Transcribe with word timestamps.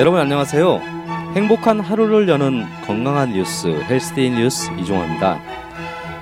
여러분 0.00 0.18
안녕하세요. 0.18 0.80
행복한 1.34 1.78
하루를 1.78 2.26
여는 2.26 2.64
건강한 2.86 3.34
뉴스 3.34 3.66
헬스데이 3.66 4.30
뉴스 4.30 4.70
이종화입니다. 4.78 5.42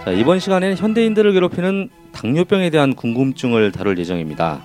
자, 0.04 0.10
이번 0.10 0.40
시간에는 0.40 0.76
현대인들을 0.76 1.32
괴롭히는 1.32 1.88
당뇨병에 2.10 2.70
대한 2.70 2.96
궁금증을 2.96 3.70
다룰 3.70 3.96
예정입니다. 3.96 4.62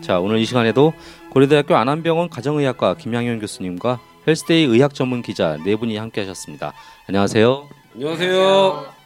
자, 0.00 0.18
오늘 0.18 0.38
이 0.38 0.44
시간에도 0.44 0.94
고려대학교 1.30 1.76
안암병원 1.76 2.28
가정의학과 2.28 2.94
김양현 2.94 3.38
교수님과 3.38 4.00
헬스데이 4.26 4.64
의학 4.64 4.94
전문 4.94 5.22
기자 5.22 5.56
네 5.64 5.76
분이 5.76 5.96
함께 5.96 6.22
하셨습니다. 6.22 6.72
안녕하세요. 7.06 7.68
안녕하세요. 7.94 8.96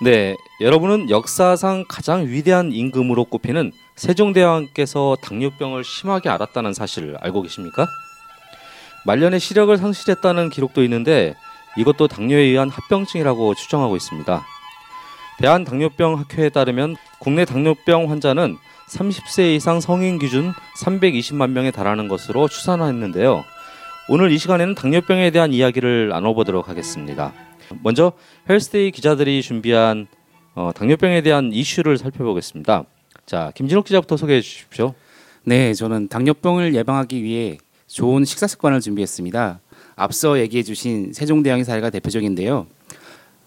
네, 0.00 0.36
여러분은 0.60 1.10
역사상 1.10 1.84
가장 1.88 2.26
위대한 2.26 2.72
임금으로 2.72 3.24
꼽히는 3.24 3.72
세종대왕께서 3.96 5.16
당뇨병을 5.20 5.82
심하게 5.82 6.28
앓았다는 6.28 6.72
사실을 6.72 7.16
알고 7.20 7.42
계십니까? 7.42 7.88
말년에 9.08 9.38
시력을 9.38 9.74
상실했다는 9.78 10.50
기록도 10.50 10.82
있는데 10.84 11.34
이것도 11.78 12.08
당뇨에 12.08 12.42
의한 12.42 12.68
합병증이라고 12.68 13.54
추정하고 13.54 13.96
있습니다. 13.96 14.44
대한당뇨병학회에 15.38 16.50
따르면 16.50 16.96
국내 17.18 17.46
당뇨병 17.46 18.10
환자는 18.10 18.58
30세 18.90 19.54
이상 19.56 19.80
성인 19.80 20.18
기준 20.18 20.52
320만 20.82 21.52
명에 21.52 21.70
달하는 21.70 22.06
것으로 22.08 22.48
추산했는데요. 22.48 23.46
오늘 24.10 24.30
이 24.30 24.36
시간에는 24.36 24.74
당뇨병에 24.74 25.30
대한 25.30 25.54
이야기를 25.54 26.10
나눠보도록 26.10 26.68
하겠습니다. 26.68 27.32
먼저 27.82 28.12
헬스데이 28.50 28.90
기자들이 28.90 29.40
준비한 29.40 30.06
어, 30.54 30.70
당뇨병에 30.74 31.22
대한 31.22 31.50
이슈를 31.54 31.96
살펴보겠습니다. 31.96 32.84
자, 33.24 33.52
김진욱 33.54 33.86
기자부터 33.86 34.18
소개해 34.18 34.42
주십시오. 34.42 34.92
네, 35.44 35.72
저는 35.72 36.08
당뇨병을 36.08 36.74
예방하기 36.74 37.22
위해 37.22 37.56
좋은 37.88 38.24
식사 38.24 38.46
습관을 38.46 38.80
준비했습니다. 38.80 39.60
앞서 39.96 40.38
얘기해 40.38 40.62
주신 40.62 41.12
세종대왕의 41.12 41.64
사례가 41.64 41.90
대표적인데요. 41.90 42.66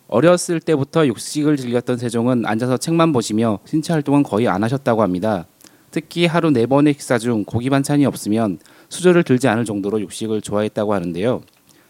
어렸을 0.07 0.59
때부터 0.59 1.07
육식을 1.07 1.55
즐겼던 1.55 1.97
세종은 1.97 2.45
앉아서 2.45 2.77
책만 2.77 3.13
보시며 3.13 3.59
신체 3.65 3.93
활동은 3.93 4.23
거의 4.23 4.49
안 4.49 4.63
하셨다고 4.63 5.01
합니다. 5.01 5.47
특히 5.91 6.25
하루 6.25 6.51
네 6.51 6.65
번의 6.65 6.93
식사 6.93 7.17
중 7.17 7.45
고기 7.45 7.69
반찬이 7.69 8.05
없으면 8.05 8.59
수저를 8.89 9.23
들지 9.23 9.47
않을 9.47 9.63
정도로 9.63 10.01
육식을 10.01 10.41
좋아했다고 10.41 10.93
하는데요. 10.93 11.43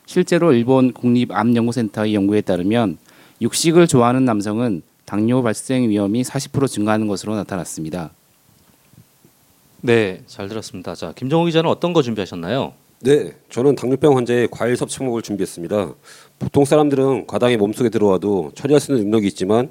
실제로 0.05 0.53
일본 0.53 0.91
국립암연구센터의 0.91 2.13
연구에 2.13 2.41
따르면 2.41 2.97
육식을 3.41 3.87
좋아하는 3.87 4.25
남성은 4.25 4.83
당뇨 5.05 5.41
발생 5.41 5.89
위험이 5.89 6.21
40% 6.23 6.67
증가하는 6.67 7.07
것으로 7.07 7.35
나타났습니다. 7.35 8.11
네, 9.83 10.21
잘 10.27 10.47
들었습니다. 10.47 10.93
자, 10.93 11.11
김정호 11.15 11.45
기자는 11.45 11.67
어떤 11.69 11.91
거 11.91 12.03
준비하셨나요? 12.03 12.73
네, 12.99 13.31
저는 13.49 13.75
당뇨병 13.75 14.15
환자의 14.15 14.47
과일 14.51 14.77
섭취 14.77 14.99
방법을 14.99 15.23
준비했습니다. 15.23 15.95
보통 16.37 16.65
사람들은 16.65 17.25
과당이 17.25 17.57
몸속에 17.57 17.89
들어와도 17.89 18.51
처리할 18.53 18.79
수 18.79 18.91
있는 18.91 19.05
능력이 19.05 19.25
있지만 19.27 19.69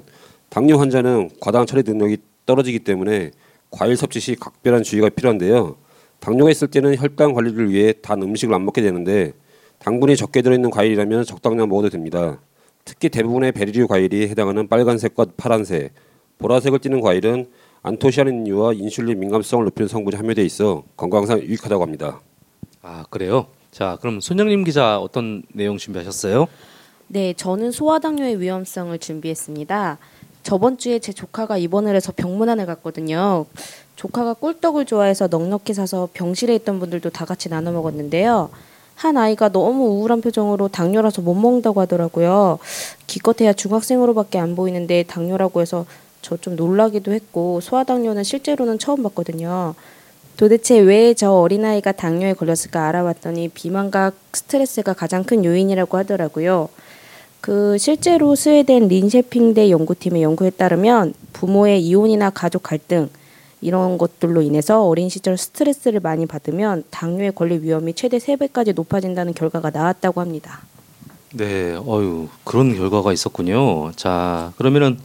당뇨 0.49 0.77
환자는 0.77 1.29
과당 1.39 1.65
처리 1.65 1.83
능력이 1.83 2.17
떨어지기 2.45 2.79
때문에 2.79 3.31
과일 3.69 3.95
섭취 3.95 4.19
시 4.19 4.35
각별한 4.35 4.83
주의가 4.83 5.07
필요한데요. 5.07 5.77
당뇨가 6.19 6.51
있을 6.51 6.67
때는 6.67 6.97
혈당 6.97 7.33
관리를 7.33 7.69
위해 7.71 7.93
단 8.01 8.21
음식을 8.21 8.53
안 8.53 8.65
먹게 8.65 8.81
되는데 8.81 9.31
당분이 9.79 10.17
적게 10.17 10.41
들어있는 10.41 10.69
과일이라면 10.69 11.23
적당량 11.23 11.69
먹어도 11.69 11.89
됩니다. 11.89 12.41
특히 12.83 13.07
대부분의 13.07 13.53
베리류 13.53 13.87
과일이 13.87 14.27
해당하는 14.27 14.67
빨간색과 14.67 15.27
파란색, 15.37 15.93
보라색을 16.37 16.79
띠는 16.79 16.99
과일은 16.99 17.45
안토시아닌류와 17.83 18.73
인슐린 18.73 19.19
민감성을 19.19 19.65
높이는 19.65 19.87
성분이 19.87 20.15
함유되어 20.15 20.45
있어 20.45 20.83
건강상 20.97 21.39
유익하다고 21.39 21.83
합니다. 21.83 22.21
아, 22.81 23.05
그래요? 23.09 23.47
자, 23.71 23.97
그럼 24.01 24.19
손영림 24.19 24.63
기자 24.63 24.99
어떤 24.99 25.43
내용 25.53 25.77
준비하셨어요? 25.77 26.47
네, 27.07 27.33
저는 27.33 27.71
소아당뇨의 27.71 28.39
위험성을 28.39 28.97
준비했습니다. 28.97 29.97
저번 30.43 30.77
주에 30.77 30.99
제 30.99 31.11
조카가 31.11 31.57
입원을 31.57 31.95
해서 31.95 32.11
병문안에 32.15 32.65
갔거든요. 32.65 33.45
조카가 33.95 34.35
꿀떡을 34.35 34.85
좋아해서 34.85 35.27
넉넉히 35.27 35.73
사서 35.73 36.09
병실에 36.13 36.55
있던 36.55 36.79
분들도 36.79 37.09
다 37.11 37.25
같이 37.25 37.49
나눠 37.49 37.71
먹었는데요. 37.71 38.49
한 38.95 39.17
아이가 39.17 39.49
너무 39.49 39.85
우울한 39.85 40.21
표정으로 40.21 40.67
당뇨라서 40.67 41.21
못 41.21 41.33
먹는다고 41.33 41.81
하더라고요. 41.81 42.59
기껏해야 43.07 43.53
중학생으로밖에 43.53 44.39
안 44.39 44.55
보이는데 44.55 45.03
당뇨라고 45.03 45.61
해서 45.61 45.85
저 46.21 46.37
좀 46.37 46.55
놀라기도 46.55 47.11
했고 47.11 47.59
소아당뇨는 47.61 48.23
실제로는 48.23 48.79
처음 48.79 49.03
봤거든요. 49.03 49.75
도대체 50.37 50.79
왜 50.79 51.13
저 51.13 51.31
어린아이가 51.33 51.91
당뇨에 51.91 52.33
걸렸을까 52.33 52.87
알아봤더니 52.87 53.49
비만과 53.49 54.11
스트레스가 54.33 54.93
가장 54.93 55.23
큰 55.23 55.45
요인이라고 55.45 55.97
하더라고요. 55.97 56.69
그 57.41 57.77
실제로 57.77 58.35
스웨덴 58.35 58.87
린셰핑대 58.87 59.69
연구팀의 59.71 60.21
연구에 60.23 60.51
따르면 60.51 61.13
부모의 61.33 61.81
이혼이나 61.83 62.29
가족 62.29 62.63
갈등 62.63 63.09
이런 63.61 63.97
것들로 63.97 64.41
인해서 64.41 64.87
어린 64.87 65.09
시절 65.09 65.37
스트레스를 65.37 65.99
많이 65.99 66.25
받으면 66.25 66.83
당뇨에 66.89 67.31
걸릴 67.31 67.61
위험이 67.61 67.93
최대 67.93 68.17
세배까지 68.19 68.73
높아진다는 68.73 69.33
결과가 69.33 69.69
나왔다고 69.71 70.21
합니다. 70.21 70.61
네, 71.33 71.75
어유 71.75 72.27
그런 72.43 72.75
결과가 72.75 73.13
있었군요. 73.13 73.91
자, 73.95 74.51
그러면은 74.57 74.99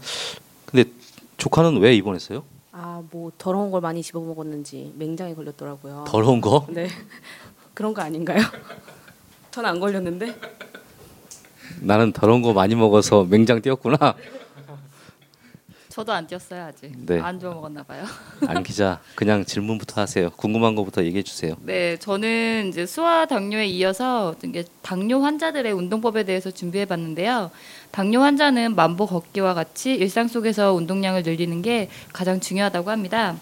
조카는 1.36 1.78
왜 1.80 1.94
입원했어요? 1.94 2.44
아, 2.72 3.02
뭐 3.10 3.30
더러운 3.38 3.70
걸 3.70 3.80
많이 3.80 4.02
집어 4.02 4.20
먹었는지 4.20 4.92
맹장에 4.96 5.34
걸렸더라고요. 5.34 6.04
더러운 6.06 6.40
거? 6.40 6.66
네. 6.70 6.88
그런 7.74 7.94
거 7.94 8.02
아닌가요? 8.02 8.40
전 9.50 9.64
안 9.64 9.80
걸렸는데. 9.80 10.34
나는 11.80 12.12
더러운 12.12 12.42
거 12.42 12.52
많이 12.52 12.74
먹어서 12.74 13.24
맹장 13.24 13.60
뛰었구나. 13.62 14.14
저도 15.96 16.12
안 16.12 16.26
뛰었어요 16.26 16.64
아직. 16.64 16.92
네. 17.06 17.18
안 17.20 17.40
좋아 17.40 17.54
먹었나 17.54 17.82
봐요. 17.82 18.04
안 18.46 18.62
기자, 18.62 19.00
그냥 19.14 19.46
질문부터 19.46 19.98
하세요. 20.02 20.28
궁금한 20.28 20.74
거부터 20.74 21.02
얘기해 21.02 21.22
주세요. 21.22 21.54
네, 21.62 21.96
저는 21.96 22.68
이제 22.68 22.84
소아 22.84 23.24
당뇨에 23.24 23.64
이어서 23.68 24.34
이게 24.44 24.62
당뇨 24.82 25.20
환자들의 25.20 25.72
운동법에 25.72 26.24
대해서 26.24 26.50
준비해 26.50 26.84
봤는데요. 26.84 27.50
당뇨 27.92 28.20
환자는 28.20 28.76
만보 28.76 29.06
걷기와 29.06 29.54
같이 29.54 29.94
일상 29.94 30.28
속에서 30.28 30.74
운동량을 30.74 31.22
늘리는 31.22 31.62
게 31.62 31.88
가장 32.12 32.40
중요하다고 32.40 32.90
합니다. 32.90 33.34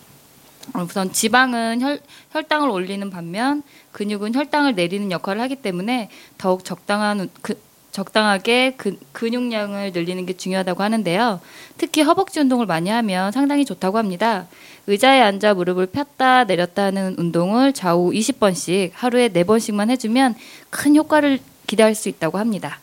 우선 0.77 1.11
지방은 1.13 1.81
혈, 1.83 1.99
혈당을 2.31 2.69
올리는 2.69 3.11
반면 3.11 3.65
근육은 3.91 4.33
혈당을 4.33 4.77
내리는 4.77 5.11
역할을 5.11 5.43
하기 5.43 5.57
때문에 5.57 6.09
더욱 6.39 6.65
적당한 6.65 7.19
운- 7.19 7.31
그, 7.43 7.59
적당하게 8.05 8.75
그, 8.77 8.99
근육량을 9.13 9.93
늘리는 9.93 10.27
게 10.27 10.37
중요하다고 10.37 10.83
하는데요. 10.83 11.41
특히 11.79 12.03
허벅지 12.03 12.41
운동을 12.41 12.67
많이 12.67 12.91
하면 12.91 13.31
상당히 13.31 13.65
좋다고 13.65 13.99
합니다. 13.99 14.49
의자에 14.89 15.21
앉아 15.21 15.55
무릎을 15.55 15.87
폈다 15.87 16.43
내렸다 16.45 16.87
하는 16.87 17.15
운동을 17.17 17.73
좌우 17.73 18.11
20번씩 18.11 18.91
하루에 18.95 19.29
4번씩만 19.29 19.91
해주면 19.91 20.35
큰 20.71 20.97
효과를 20.97 21.39
기대할 21.69 21.95
수 21.95 22.09
있다고 22.09 22.39
합니다. 22.39 22.81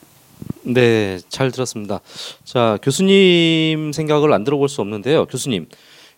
네, 0.63 1.19
잘 1.28 1.51
들었습니다. 1.51 1.99
자, 2.45 2.78
교수님 2.81 3.91
생각을 3.91 4.31
안 4.31 4.45
들어볼 4.45 4.69
수 4.69 4.79
없는데요. 4.79 5.25
교수님, 5.25 5.67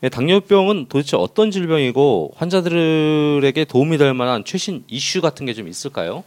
예, 0.03 0.09
당뇨병은 0.09 0.85
도대체 0.87 1.17
어떤 1.17 1.49
질병이고 1.49 2.33
환자들에게 2.35 3.65
도움이 3.65 3.97
될 3.97 4.13
만한 4.13 4.43
최신 4.45 4.83
이슈 4.87 5.19
같은 5.19 5.47
게 5.47 5.53
좀 5.53 5.67
있을까요? 5.67 6.23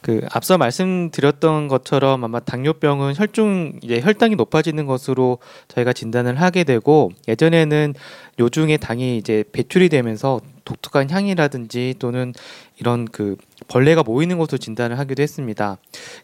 그 0.00 0.20
앞서 0.30 0.58
말씀드렸던 0.58 1.68
것처럼 1.68 2.24
아마 2.24 2.40
당뇨병은 2.40 3.14
혈중 3.16 3.80
이제 3.82 4.00
혈당이 4.00 4.36
높아지는 4.36 4.86
것으로 4.86 5.38
저희가 5.68 5.92
진단을 5.92 6.40
하게 6.40 6.64
되고 6.64 7.10
예전에는 7.28 7.94
요중에 8.38 8.76
당이 8.76 9.16
이제 9.18 9.44
배출이 9.52 9.88
되면서 9.88 10.40
독특한 10.66 11.08
향이라든지 11.08 11.94
또는 11.98 12.34
이런 12.78 13.06
그 13.06 13.36
벌레가 13.68 14.02
모이는 14.02 14.36
것으로 14.36 14.58
진단을 14.58 14.98
하기도 14.98 15.22
했습니다. 15.22 15.78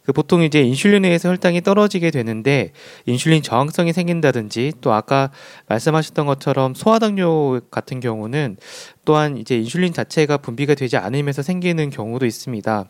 그 0.05 0.13
보통 0.13 0.43
이제 0.43 0.61
인슐린에 0.61 1.09
의해서 1.09 1.31
혈당이 1.31 1.63
떨어지게 1.63 2.11
되는데 2.11 2.73
인슐린 3.07 3.43
저항성이 3.43 3.95
생긴다든지 3.95 4.75
또 4.83 4.93
아까 4.93 5.31
말씀하셨던 5.69 6.27
것처럼 6.27 6.75
소아당뇨 6.75 7.63
같은 7.71 8.01
경우는 8.01 8.59
또한 9.05 9.37
이제 9.39 9.57
인슐린 9.57 9.93
자체가 9.93 10.37
분비가 10.37 10.75
되지 10.75 10.97
않으면서 10.97 11.43
생기는 11.43 11.91
경우도 11.91 12.27
있습니다. 12.27 12.85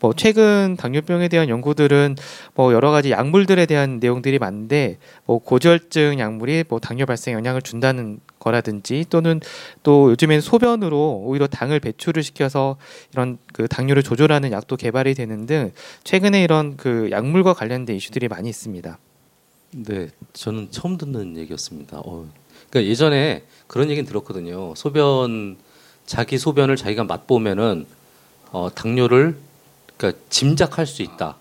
뭐 0.00 0.12
최근 0.16 0.76
당뇨병에 0.78 1.28
대한 1.28 1.48
연구들은 1.48 2.16
뭐 2.54 2.72
여러 2.72 2.90
가지 2.90 3.10
약물들에 3.10 3.66
대한 3.66 3.98
내용들이 4.00 4.38
많은데 4.38 4.98
뭐 5.24 5.38
고지혈증 5.38 6.18
약물이 6.18 6.64
뭐 6.68 6.78
당뇨 6.80 7.04
발생 7.06 7.34
영향을 7.34 7.62
준다는 7.62 8.20
거라든지 8.42 9.06
또는 9.08 9.40
또 9.82 10.10
요즘엔 10.10 10.40
소변으로 10.40 11.22
오히려 11.24 11.46
당을 11.46 11.80
배출을 11.80 12.22
시켜서 12.22 12.76
이런 13.12 13.38
그 13.52 13.68
당뇨를 13.68 14.02
조절하는 14.02 14.50
약도 14.52 14.76
개발이 14.76 15.14
되는 15.14 15.46
등 15.46 15.72
최근에 16.04 16.42
이런 16.42 16.76
그 16.76 17.08
약물과 17.10 17.54
관련된 17.54 17.96
이슈들이 17.96 18.28
많이 18.28 18.48
있습니다. 18.48 18.98
네, 19.74 20.08
저는 20.32 20.68
처음 20.70 20.98
듣는 20.98 21.36
얘기였습니다. 21.38 22.00
어, 22.00 22.28
그러니까 22.68 22.90
예전에 22.90 23.44
그런 23.66 23.88
얘기는 23.88 24.06
들었거든요. 24.06 24.74
소변 24.74 25.56
자기 26.04 26.36
소변을 26.36 26.76
자기가 26.76 27.04
맛보면은 27.04 27.86
어, 28.50 28.68
당뇨를 28.74 29.36
그러니까 29.96 30.20
짐작할 30.28 30.86
수 30.86 31.02
있다. 31.02 31.36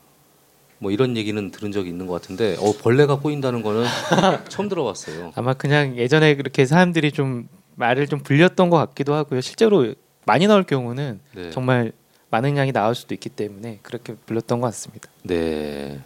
뭐 0.81 0.89
이런 0.89 1.15
얘기는 1.15 1.51
들은 1.51 1.71
적이 1.71 1.91
있는 1.91 2.07
것 2.07 2.19
같은데 2.19 2.55
어, 2.59 2.73
벌레가 2.81 3.19
꼬인다는 3.19 3.61
거는 3.61 3.85
처음 4.49 4.67
들어봤어요. 4.67 5.31
아마 5.35 5.53
그냥 5.53 5.95
예전에 5.95 6.35
그렇게 6.35 6.65
사람들이 6.65 7.11
좀 7.11 7.47
말을 7.75 8.07
좀 8.07 8.19
불렸던 8.19 8.71
것 8.71 8.77
같기도 8.77 9.13
하고요. 9.13 9.41
실제로 9.41 9.93
많이 10.25 10.47
나올 10.47 10.63
경우는 10.63 11.19
네. 11.35 11.51
정말 11.51 11.91
많은 12.31 12.57
양이 12.57 12.71
나올 12.71 12.95
수도 12.95 13.13
있기 13.13 13.29
때문에 13.29 13.77
그렇게 13.83 14.15
불렸던 14.25 14.59
것 14.59 14.67
같습니다. 14.67 15.07
네. 15.21 15.99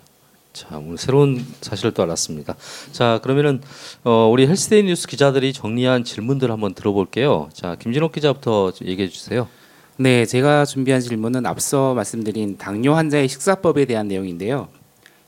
자 0.51 0.78
오늘 0.78 0.98
새로운 0.98 1.45
사실을 1.62 1.94
또 1.94 2.04
알았습니다. 2.04 2.56
자 2.92 3.21
그러면은 3.24 3.62
어, 4.04 4.28
우리 4.30 4.45
헬스데이 4.45 4.83
뉴스 4.83 5.07
기자들이 5.07 5.54
정리한 5.54 6.04
질문들 6.04 6.51
한번 6.51 6.74
들어볼게요. 6.74 7.48
자 7.54 7.75
김진욱 7.75 8.12
기자부터 8.12 8.74
얘기해 8.83 9.07
주세요. 9.07 9.48
네, 9.97 10.25
제가 10.25 10.65
준비한 10.65 11.00
질문은 11.00 11.45
앞서 11.45 11.94
말씀드린 11.94 12.57
당뇨 12.57 12.95
환자의 12.95 13.30
식사법에 13.30 13.86
대한 13.86 14.09
내용인데요. 14.09 14.68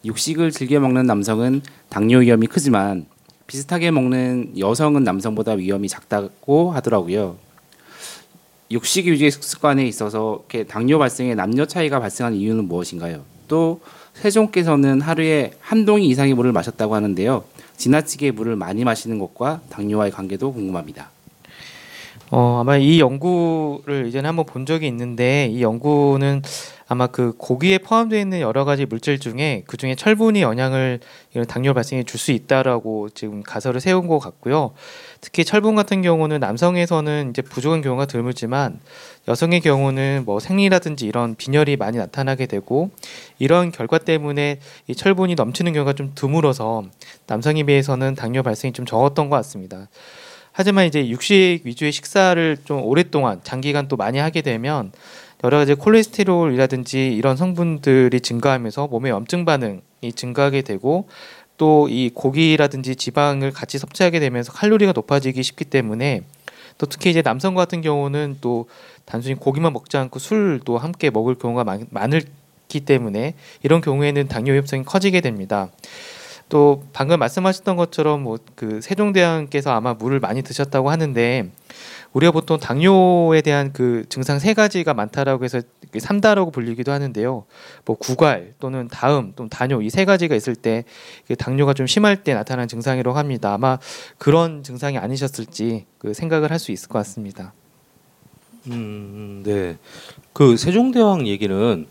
육식을 0.04 0.52
즐겨 0.52 0.82
먹는 0.82 1.06
남성은 1.06 1.62
당뇨 1.88 2.18
위험이 2.18 2.48
크지만 2.48 3.06
비슷하게 3.48 3.92
먹는 3.92 4.60
여성은 4.60 5.06
남성보다 5.06 5.54
위험이 5.54 5.88
작다고 5.88 6.72
하더라고요. 6.72 7.38
육식 8.70 9.08
위주의 9.08 9.32
식습관에 9.32 9.88
있어서 9.88 10.44
당뇨 10.68 11.00
발생에 11.00 11.34
남녀 11.34 11.66
차이가 11.66 12.02
발생하는 12.02 12.38
이유는 12.38 12.66
무엇인가요? 12.66 13.24
또 13.48 13.80
세종께서는 14.16 15.00
하루에 15.00 15.54
한 15.62 15.86
동이 15.86 16.10
이상의 16.10 16.34
물을 16.34 16.52
마셨다고 16.52 16.94
하는데요. 16.94 17.46
지나치게 17.78 18.32
물을 18.32 18.58
많이 18.58 18.84
마시는 18.84 19.18
것과 19.18 19.62
당뇨와의 19.70 20.12
관계도 20.12 20.52
궁금합니다. 20.52 21.12
어, 22.30 22.58
아마 22.60 22.76
이 22.76 23.00
연구를 23.00 24.06
이전에 24.08 24.28
한번 24.28 24.46
본 24.46 24.66
적이 24.66 24.88
있는데 24.88 25.48
이 25.48 25.62
연구는 25.62 26.42
아마 26.90 27.08
그 27.08 27.34
고기에 27.38 27.80
포함되어 27.80 28.20
있는 28.20 28.42
여러 28.42 28.66
가지 28.66 28.86
물질 28.86 29.20
중에 29.20 29.64
그 29.66 29.78
중에 29.78 29.96
철분이 29.96 30.42
영향을 30.42 31.00
이런 31.34 31.46
당뇨 31.48 31.74
발생에 31.74 32.04
줄 32.04 32.18
수 32.20 32.32
있다라고 32.32 33.10
지금 33.10 33.44
가설을 33.44 33.80
세운 33.80 34.08
것 34.08 34.20
같고요. 34.20 34.74
특히 35.22 35.46
철분 35.46 35.76
같은 35.76 36.02
경우는 36.02 36.40
남성에서는 36.40 37.30
이제 37.30 37.42
부족한 37.42 37.82
경우가 37.82 38.08
드물지만 38.08 38.80
여성의 39.28 39.62
경우는 39.62 40.24
뭐 40.26 40.40
생리라든지 40.40 41.06
이런 41.06 41.36
빈혈이 41.36 41.78
많이 41.78 41.98
나타나게 41.98 42.48
되고 42.48 42.90
이런 43.40 43.72
결과 43.72 44.00
때문에 44.00 44.60
이 44.88 44.96
철분이 44.96 45.36
넘치는 45.36 45.74
경우가 45.74 45.94
좀 45.94 46.12
드물어서 46.16 46.84
남성에 47.28 47.64
비해서는 47.64 48.16
당뇨 48.16 48.44
발생이 48.44 48.74
좀 48.74 48.86
적었던 48.86 49.30
것 49.30 49.36
같습니다. 49.38 49.88
하지만 50.60 50.86
이제 50.86 51.08
육식 51.08 51.62
위주의 51.66 51.92
식사를 51.92 52.58
좀 52.66 52.82
오랫동안 52.82 53.42
장기간 53.44 53.88
또 53.88 53.96
많이 53.96 54.18
하게 54.18 54.42
되면 54.42 54.92
여러 55.44 55.58
가지 55.58 55.76
콜레스테롤이라든지 55.76 57.14
이런 57.14 57.38
성분들이 57.38 58.20
증가하면서 58.22 58.88
몸의 58.88 59.12
염증 59.12 59.46
반응이 59.46 60.14
증가하게 60.16 60.64
되고 60.64 61.08
또 61.58 61.88
이 61.88 62.10
고기라든지 62.12 62.96
지방을 62.96 63.52
같이 63.52 63.78
섭취하게 63.78 64.20
되면서 64.20 64.52
칼로리가 64.52 64.94
높아지기 64.94 65.44
쉽기 65.44 65.66
때문에 65.66 66.22
또 66.80 66.88
특히 66.88 67.12
이제 67.12 67.22
남성 67.22 67.54
같은 67.54 67.82
경우는 67.82 68.38
또 68.42 68.68
단순히 69.06 69.36
고기만 69.36 69.74
먹지 69.74 69.98
않고 69.98 70.18
술도 70.18 70.80
함께 70.80 71.12
먹을 71.12 71.36
경우가 71.36 71.66
많, 71.66 71.86
많기 71.92 72.80
때문에 72.84 73.36
이런 73.62 73.82
경우에는 73.82 74.28
당뇨 74.28 74.54
위험성이 74.54 74.84
커지게 74.84 75.22
됩니다. 75.22 75.70
또 76.50 76.84
방금 76.94 77.20
말씀하셨던 77.20 77.76
것처럼 77.76 78.24
뭐 78.24 78.38
그 78.56 78.82
세종대왕께서 78.82 79.72
아마 79.72 79.94
물을 79.94 80.20
많이 80.20 80.42
드셨다고 80.42 80.90
하는데 80.90 81.52
우리가 82.14 82.32
보통 82.32 82.58
당뇨에 82.60 83.42
대한 83.42 83.72
그 83.74 84.06
증상 84.10 84.40
세 84.40 84.54
가지가 84.54 84.94
많다라고 84.94 85.44
해서 85.44 85.62
삼다라고 85.98 86.52
불리기도 86.52 86.92
하는데요. 86.92 87.46
뭐 87.86 87.96
구갈 87.98 88.54
또는 88.60 88.88
다음 88.88 89.34
또는 89.36 89.50
단뇨 89.50 89.82
이 89.82 89.90
세 89.90 90.06
가지가 90.06 90.36
있을 90.36 90.56
때그 90.56 91.36
당뇨가 91.38 91.74
좀 91.74 91.86
심할 91.86 92.24
때 92.24 92.34
나타나는 92.34 92.68
증상이라고 92.68 93.18
합니다. 93.18 93.54
아마 93.54 93.78
그런 94.18 94.64
증상이 94.64 94.98
아니셨을지 94.98 95.86
그 96.00 96.14
생각을 96.14 96.52
할 96.52 96.60
수 96.60 96.72
있을 96.72 96.90
것 96.90 97.00
같습니다. 97.00 97.54
음, 98.68 99.44
네. 99.46 99.78
그 100.34 100.58
세종대왕 100.58 101.28
얘기는 101.28 101.86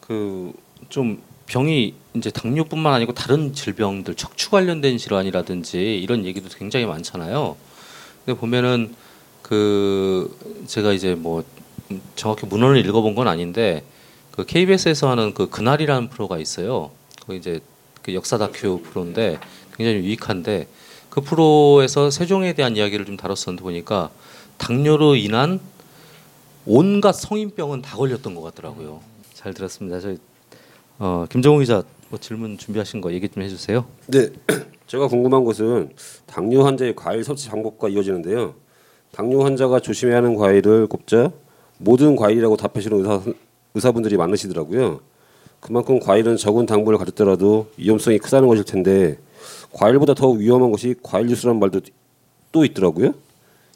그 0.00 0.52
좀 0.88 1.22
병이 1.52 1.92
이제 2.14 2.30
당뇨뿐만 2.30 2.94
아니고 2.94 3.12
다른 3.12 3.52
질병들 3.52 4.14
척추 4.14 4.50
관련된 4.50 4.96
질환이라든지 4.96 5.98
이런 5.98 6.24
얘기도 6.24 6.48
굉장히 6.48 6.86
많잖아요. 6.86 7.56
근데 8.24 8.40
보면은 8.40 8.94
그 9.42 10.34
제가 10.66 10.94
이제 10.94 11.14
뭐 11.14 11.44
정확히 12.16 12.46
문헌을 12.46 12.78
읽어본 12.86 13.14
건 13.14 13.28
아닌데 13.28 13.84
그 14.30 14.46
KBS에서 14.46 15.10
하는 15.10 15.34
그 15.34 15.50
그날이라는 15.50 16.08
프로가 16.08 16.38
있어요. 16.38 16.90
그 17.26 17.34
이제 17.34 17.60
그 18.00 18.14
역사 18.14 18.38
다큐 18.38 18.80
프로인데 18.80 19.38
굉장히 19.76 19.98
유익한데 19.98 20.68
그 21.10 21.20
프로에서 21.20 22.10
세종에 22.10 22.54
대한 22.54 22.78
이야기를 22.78 23.04
좀 23.04 23.18
다뤘었는데 23.18 23.62
보니까 23.62 24.08
당뇨로 24.56 25.16
인한 25.16 25.60
온갖 26.64 27.12
성인병은 27.12 27.82
다 27.82 27.98
걸렸던 27.98 28.34
것 28.34 28.40
같더라고요. 28.40 29.02
잘 29.34 29.52
들었습니다. 29.52 30.00
저 30.00 30.16
어, 30.98 31.26
김정우 31.28 31.58
기자 31.60 31.82
뭐 32.10 32.18
질문 32.18 32.58
준비하신 32.58 33.00
거 33.00 33.12
얘기 33.12 33.28
좀 33.28 33.42
해주세요. 33.42 33.84
네, 34.08 34.28
제가 34.86 35.08
궁금한 35.08 35.44
것은 35.44 35.90
당뇨 36.26 36.64
환자의 36.64 36.94
과일 36.94 37.24
섭취 37.24 37.48
방법과 37.48 37.88
이어지는데요. 37.88 38.54
당뇨 39.12 39.42
환자가 39.44 39.80
조심해야 39.80 40.18
하는 40.18 40.36
과일을 40.36 40.86
꼽자 40.86 41.32
모든 41.78 42.16
과일이라고 42.16 42.56
답하시는 42.56 42.98
의사, 42.98 43.22
의사분들이 43.74 44.16
많으시더라고요. 44.16 45.00
그만큼 45.60 46.00
과일은 46.00 46.36
적은 46.36 46.66
당분을 46.66 46.98
가졌더라도 46.98 47.68
위험성이 47.76 48.18
크다는 48.18 48.48
것일 48.48 48.64
텐데 48.64 49.18
과일보다 49.72 50.14
더 50.14 50.30
위험한 50.30 50.70
것이 50.70 50.94
과일 51.02 51.28
주스라는 51.28 51.60
말도 51.60 51.80
또 52.50 52.64
있더라고요. 52.64 53.14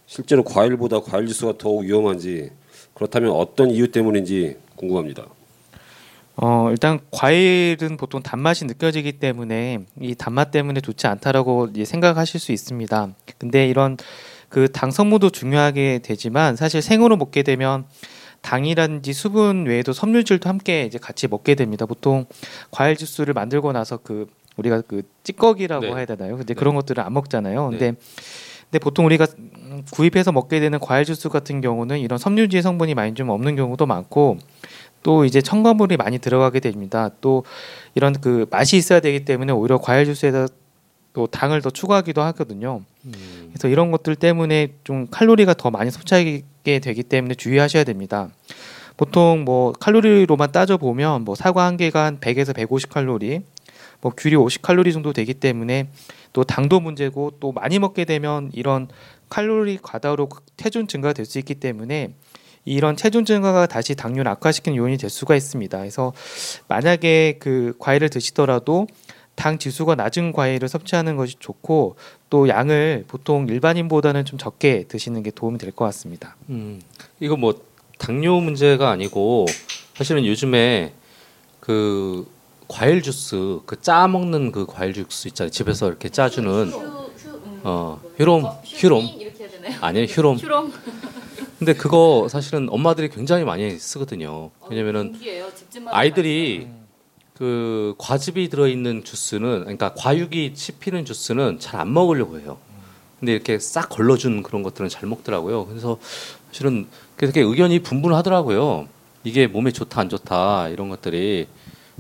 실제로 0.07 0.43
과일보다 0.45 1.01
과일 1.01 1.27
주스가 1.27 1.55
더 1.59 1.71
위험한지 1.77 2.51
그렇다면 2.95 3.31
어떤 3.31 3.71
이유 3.71 3.91
때문인지 3.91 4.57
궁금합니다. 4.77 5.27
어, 6.37 6.69
일단 6.71 7.01
과일은 7.11 7.97
보통 7.97 8.23
단맛이 8.23 8.67
느껴지기 8.67 9.13
때문에 9.13 9.87
이 10.01 10.15
단맛 10.15 10.51
때문에 10.51 10.81
좋지 10.81 11.07
않다라고 11.07 11.69
생각하실 11.85 12.41
수 12.41 12.53
있습니다. 12.53 13.09
근데 13.39 13.69
이런 13.69 13.97
그 14.49 14.69
당 14.69 14.91
성분도 14.91 15.31
중요하게 15.31 16.01
되지만 16.03 16.57
사실 16.57 16.83
생으로 16.83 17.17
먹게 17.17 17.43
되면 17.43 17.85
당이라든지 18.43 19.13
수분 19.13 19.67
외에도 19.67 19.93
섬유질도 19.93 20.49
함께 20.49 20.85
이제 20.85 20.99
같이 20.99 21.27
먹게 21.27 21.55
됩니다. 21.55 21.85
보통 21.87 22.27
과일 22.71 22.97
주스를 22.97 23.35
만들고 23.35 23.73
나서 23.73 23.97
그 23.97 24.27
우리가 24.57 24.83
그 24.83 25.03
찌꺼기라고 25.25 25.87
네. 25.87 25.93
해야 25.93 26.05
되나요? 26.07 26.37
근데 26.37 26.55
네. 26.55 26.59
그런 26.59 26.75
것들을 26.75 27.03
안 27.03 27.13
먹잖아요. 27.13 27.71
네. 27.71 27.79
근데 27.79 27.99
근데 28.71 28.79
보통 28.79 29.07
우리가 29.07 29.27
구입해서 29.93 30.33
먹게 30.33 30.61
되는 30.61 30.79
과일 30.79 31.05
주스 31.05 31.29
같은 31.29 31.61
경우는 31.61 31.99
이런 31.99 32.19
섬유질 32.19 32.63
성분이 32.63 32.95
많이 32.95 33.15
좀 33.15 33.29
없는 33.29 33.57
경우도 33.57 33.87
많고 33.87 34.39
또 35.07 35.25
이제 35.25 35.41
첨가물이 35.41 35.97
많이 35.97 36.19
들어가게 36.19 36.59
됩니다. 36.59 37.11
또 37.21 37.45
이런 37.95 38.13
그 38.21 38.47
맛이 38.51 38.77
있어야 38.77 38.99
되기 38.99 39.25
때문에 39.25 39.53
오히려 39.53 39.79
과일 39.79 40.05
주스에다 40.05 40.49
또 41.13 41.29
당을 41.29 41.63
더 41.63 41.71
추가하기도 41.71 42.21
하거든요. 42.23 42.83
그래서 43.51 43.69
이런 43.69 43.93
것들 43.93 44.17
때문에 44.17 44.73
좀 44.83 45.07
칼로리가 45.09 45.55
더 45.55 45.71
많이 45.71 45.93
섭취하게 45.93 46.43
되기 46.65 47.05
때문에 47.05 47.37
주의하셔야 47.37 47.85
됩니다. 47.85 48.31
보통 48.97 49.45
뭐 49.45 49.71
칼로리로만 49.79 50.51
따져 50.51 50.77
보면 50.77 51.23
뭐 51.23 51.37
사과 51.37 51.67
한 51.67 51.77
개가 51.77 52.05
한 52.05 52.19
100에서 52.19 52.53
150 52.53 52.91
칼로리, 52.91 53.43
뭐 54.01 54.11
귤이 54.11 54.35
50 54.35 54.61
칼로리 54.63 54.93
정도 54.93 55.13
되기 55.13 55.35
때문에 55.35 55.89
또 56.33 56.43
당도 56.43 56.81
문제고 56.81 57.31
또 57.39 57.53
많이 57.53 57.79
먹게 57.79 58.07
되면 58.07 58.51
이런 58.53 58.89
칼로리 59.29 59.79
과다로 59.81 60.29
체중 60.57 60.89
증가가 60.89 61.13
될 61.13 61.27
수 61.27 61.39
있기 61.39 61.55
때문에 61.55 62.13
이런 62.67 62.97
체중 62.97 63.25
증가가 63.25 63.67
다시 63.67 63.95
당뇨를 63.95 64.31
악화시키는 64.33 64.77
요인이 64.77 64.99
될 64.99 65.09
수가 65.09 65.37
있습니다. 65.37 65.79
그래서 65.79 66.13
만약에 66.69 67.37
그 67.39 67.75
과일을 67.79 68.11
드시더라도 68.11 68.87
당 69.37 69.59
지수가 69.59 69.95
낮은 69.95 70.33
과일을 70.33 70.69
섭취하는 70.69 71.17
것이 71.17 71.37
좋고 71.39 71.97
또 72.29 72.49
양을 72.49 73.05
보통 73.07 73.47
일반인보다는 73.49 74.25
좀 74.25 74.39
적게 74.39 74.85
드시는 74.89 75.23
게 75.23 75.31
도움이 75.31 75.59
될 75.59 75.73
것 75.73 75.85
같습니다. 75.87 76.37
음, 76.49 76.81
이거 77.21 77.37
뭐 77.37 77.55
당뇨 77.99 78.41
문제가 78.41 78.91
아니고 78.91 79.47
사실은 79.95 80.27
요즘에 80.27 80.93
그 81.61 82.27
과일 82.69 83.01
주스 83.03 83.61
그 83.67 83.77
짜 83.81 84.09
먹는 84.09 84.51
그 84.53 84.67
과일 84.67 84.93
주스 84.93 85.29
있잖아요. 85.29 85.51
집에서 85.51 85.87
이렇게 85.87 86.09
짜주는 86.09 86.73
어 87.63 88.01
휴롬 88.17 88.45
휴롬 88.65 89.05
해야 89.05 89.49
되나요? 89.49 89.79
아니요 89.81 90.05
휴롬. 90.05 90.39
근데 91.59 91.73
그거 91.73 92.29
사실은 92.31 92.69
엄마들이 92.71 93.09
굉장히 93.09 93.45
많이 93.45 93.79
쓰거든요. 93.79 94.51
왜냐면은 94.69 95.13
공기예요. 95.13 95.51
집집마다 95.55 95.97
아이들이 95.97 96.69
그 97.35 97.95
과즙이 97.99 98.49
들어있는 98.49 99.05
주스는 99.05 99.61
그러니까 99.61 99.95
과육이 99.95 100.53
씹히는 100.55 101.05
주스는 101.05 101.59
잘 101.59 101.81
안 101.81 101.93
먹으려고 101.93 102.39
해요. 102.41 102.59
근데 103.19 103.33
이렇게 103.33 103.59
싹 103.59 103.89
걸러준 103.89 104.43
그런 104.43 104.63
것들은 104.63 104.91
잘 104.91 105.09
먹더라고요. 105.09 105.67
그래서 105.67 105.99
사실은 106.49 106.87
그렇게 107.17 107.41
의견이 107.41 107.81
분분하더라고요. 107.81 108.89
이게 109.25 109.47
몸에 109.47 109.73
좋다 109.73 110.01
안 110.03 110.09
좋다 110.09 110.69
이런 110.69 110.89
것들이 110.89 111.47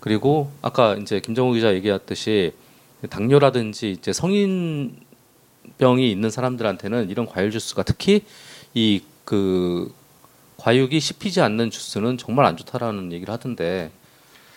그리고 0.00 0.50
아까 0.60 0.94
이제 0.96 1.20
김정우 1.20 1.54
기자 1.54 1.74
얘기했듯이 1.74 2.52
당뇨라든지 3.08 3.92
이제 3.92 4.12
성인병이 4.12 4.90
있는 6.10 6.30
사람들한테는 6.30 7.08
이런 7.08 7.26
과일 7.26 7.50
주스가 7.50 7.82
특히 7.82 8.22
이 8.74 9.02
그 9.26 9.92
과육이 10.56 10.98
씹히지 11.00 11.42
않는 11.42 11.70
주스는 11.70 12.16
정말 12.16 12.46
안 12.46 12.56
좋다라는 12.56 13.12
얘기를 13.12 13.32
하던데 13.34 13.90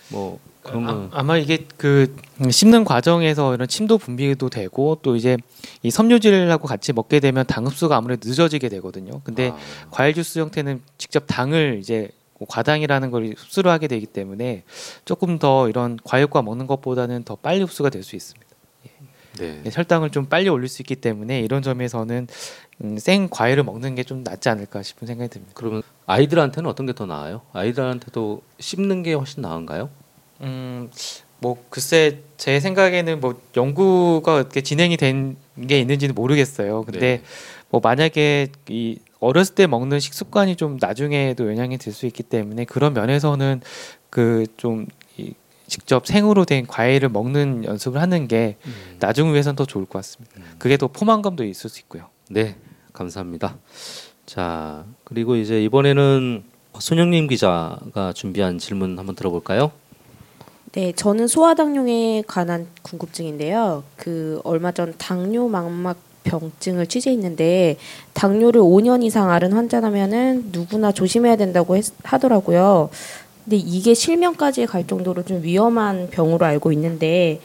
뭐 0.09 0.39
그런 0.63 0.85
건 0.85 1.09
아, 1.11 1.23
마 1.23 1.37
이게 1.37 1.65
그 1.77 2.15
씹는 2.49 2.83
과정에서 2.85 3.53
이런 3.55 3.67
침도 3.67 3.97
분비도 3.97 4.49
되고 4.49 4.97
또 5.01 5.15
이제 5.15 5.37
이 5.83 5.89
섬유질하고 5.91 6.67
같이 6.67 6.93
먹게 6.93 7.19
되면 7.19 7.45
당 7.47 7.65
흡수가 7.65 7.95
아무래도 7.95 8.29
늦어지게 8.29 8.69
되거든요. 8.69 9.21
근데 9.23 9.49
아, 9.49 9.57
과일 9.91 10.13
주스 10.13 10.39
형태는 10.39 10.81
직접 10.97 11.23
당을 11.27 11.79
이제 11.81 12.09
뭐 12.37 12.47
과당이라는 12.47 13.11
걸 13.11 13.33
흡수를 13.35 13.71
하게 13.71 13.87
되기 13.87 14.05
때문에 14.05 14.63
조금 15.05 15.39
더 15.39 15.67
이런 15.67 15.97
과육과 16.03 16.41
먹는 16.43 16.67
것보다는 16.67 17.23
더 17.23 17.35
빨리 17.35 17.61
흡수가 17.63 17.89
될 17.89 18.03
수 18.03 18.15
있습니다. 18.15 18.48
네. 19.37 19.61
예, 19.65 19.69
혈당을 19.71 20.09
좀 20.09 20.25
빨리 20.25 20.49
올릴 20.49 20.67
수 20.67 20.81
있기 20.81 20.95
때문에 20.95 21.39
이런 21.41 21.61
점에서는 21.61 22.27
음, 22.81 22.97
생 22.97 23.27
과일을 23.29 23.63
먹는 23.63 23.95
게 23.95 24.03
좀 24.03 24.23
낫지 24.23 24.49
않을까 24.49 24.81
싶은 24.83 25.07
생각이 25.07 25.29
듭니다. 25.29 25.51
그러면 25.55 25.81
아이들한테는 26.07 26.69
어떤 26.69 26.85
게 26.85 26.93
더 26.93 27.05
나아요? 27.05 27.41
아이들한테도 27.53 28.41
씹는 28.59 29.03
게 29.03 29.13
훨씬 29.13 29.41
나은가요? 29.41 29.89
음, 30.41 30.89
뭐 31.39 31.63
글쎄 31.69 32.19
제 32.37 32.59
생각에는 32.59 33.19
뭐 33.19 33.39
연구가 33.55 34.35
어떻게 34.35 34.61
진행이 34.61 34.97
된 34.97 35.35
게 35.67 35.77
있는지는 35.81 36.15
모르겠어요. 36.15 36.83
근데 36.85 36.99
네. 36.99 37.21
뭐 37.69 37.81
만약에 37.83 38.47
이 38.69 38.97
어렸을 39.19 39.55
때 39.55 39.67
먹는 39.67 39.99
식습관이 39.99 40.55
좀 40.55 40.77
나중에도 40.79 41.49
영향이 41.51 41.77
될수 41.77 42.05
있기 42.05 42.23
때문에 42.23 42.63
그런 42.63 42.93
면에서는 42.93 43.59
그 44.09 44.45
좀 44.55 44.87
직접 45.69 46.05
생으로 46.07 46.43
된 46.45 46.67
과일을 46.67 47.09
먹는 47.09 47.63
연습을 47.63 48.01
하는 48.01 48.27
게 48.27 48.57
나중을 48.99 49.31
위해서는 49.33 49.55
더 49.55 49.65
좋을 49.65 49.85
것 49.85 49.99
같습니다. 49.99 50.33
그게 50.57 50.75
더 50.77 50.87
포만감도 50.87 51.43
있을 51.45 51.69
수 51.69 51.79
있고요. 51.79 52.07
네, 52.29 52.55
감사합니다. 52.93 53.55
자, 54.25 54.83
그리고 55.05 55.35
이제 55.35 55.63
이번에는 55.63 56.43
손영림 56.77 57.27
기자가 57.27 58.13
준비한 58.13 58.57
질문 58.57 58.97
한번 58.99 59.15
들어볼까요? 59.15 59.71
네, 60.73 60.91
저는 60.95 61.27
소아당뇨에 61.27 62.23
관한 62.27 62.67
궁금증인데요. 62.83 63.83
그 63.95 64.39
얼마 64.43 64.71
전 64.71 64.93
당뇨 64.97 65.47
망막 65.47 65.97
병증을 66.23 66.85
취재했는데 66.85 67.77
당뇨를 68.13 68.61
5년 68.61 69.03
이상 69.03 69.31
앓은 69.31 69.53
환자라면은 69.53 70.49
누구나 70.51 70.91
조심해야 70.91 71.37
된다고 71.37 71.75
했- 71.75 71.91
하더라고요. 72.03 72.89
근데 73.49 73.63
이게 73.65 73.95
실명까지 73.95 74.67
갈 74.67 74.85
정도로 74.85 75.23
좀 75.25 75.41
위험한 75.41 76.09
병으로 76.11 76.45
알고 76.45 76.71
있는데 76.73 77.41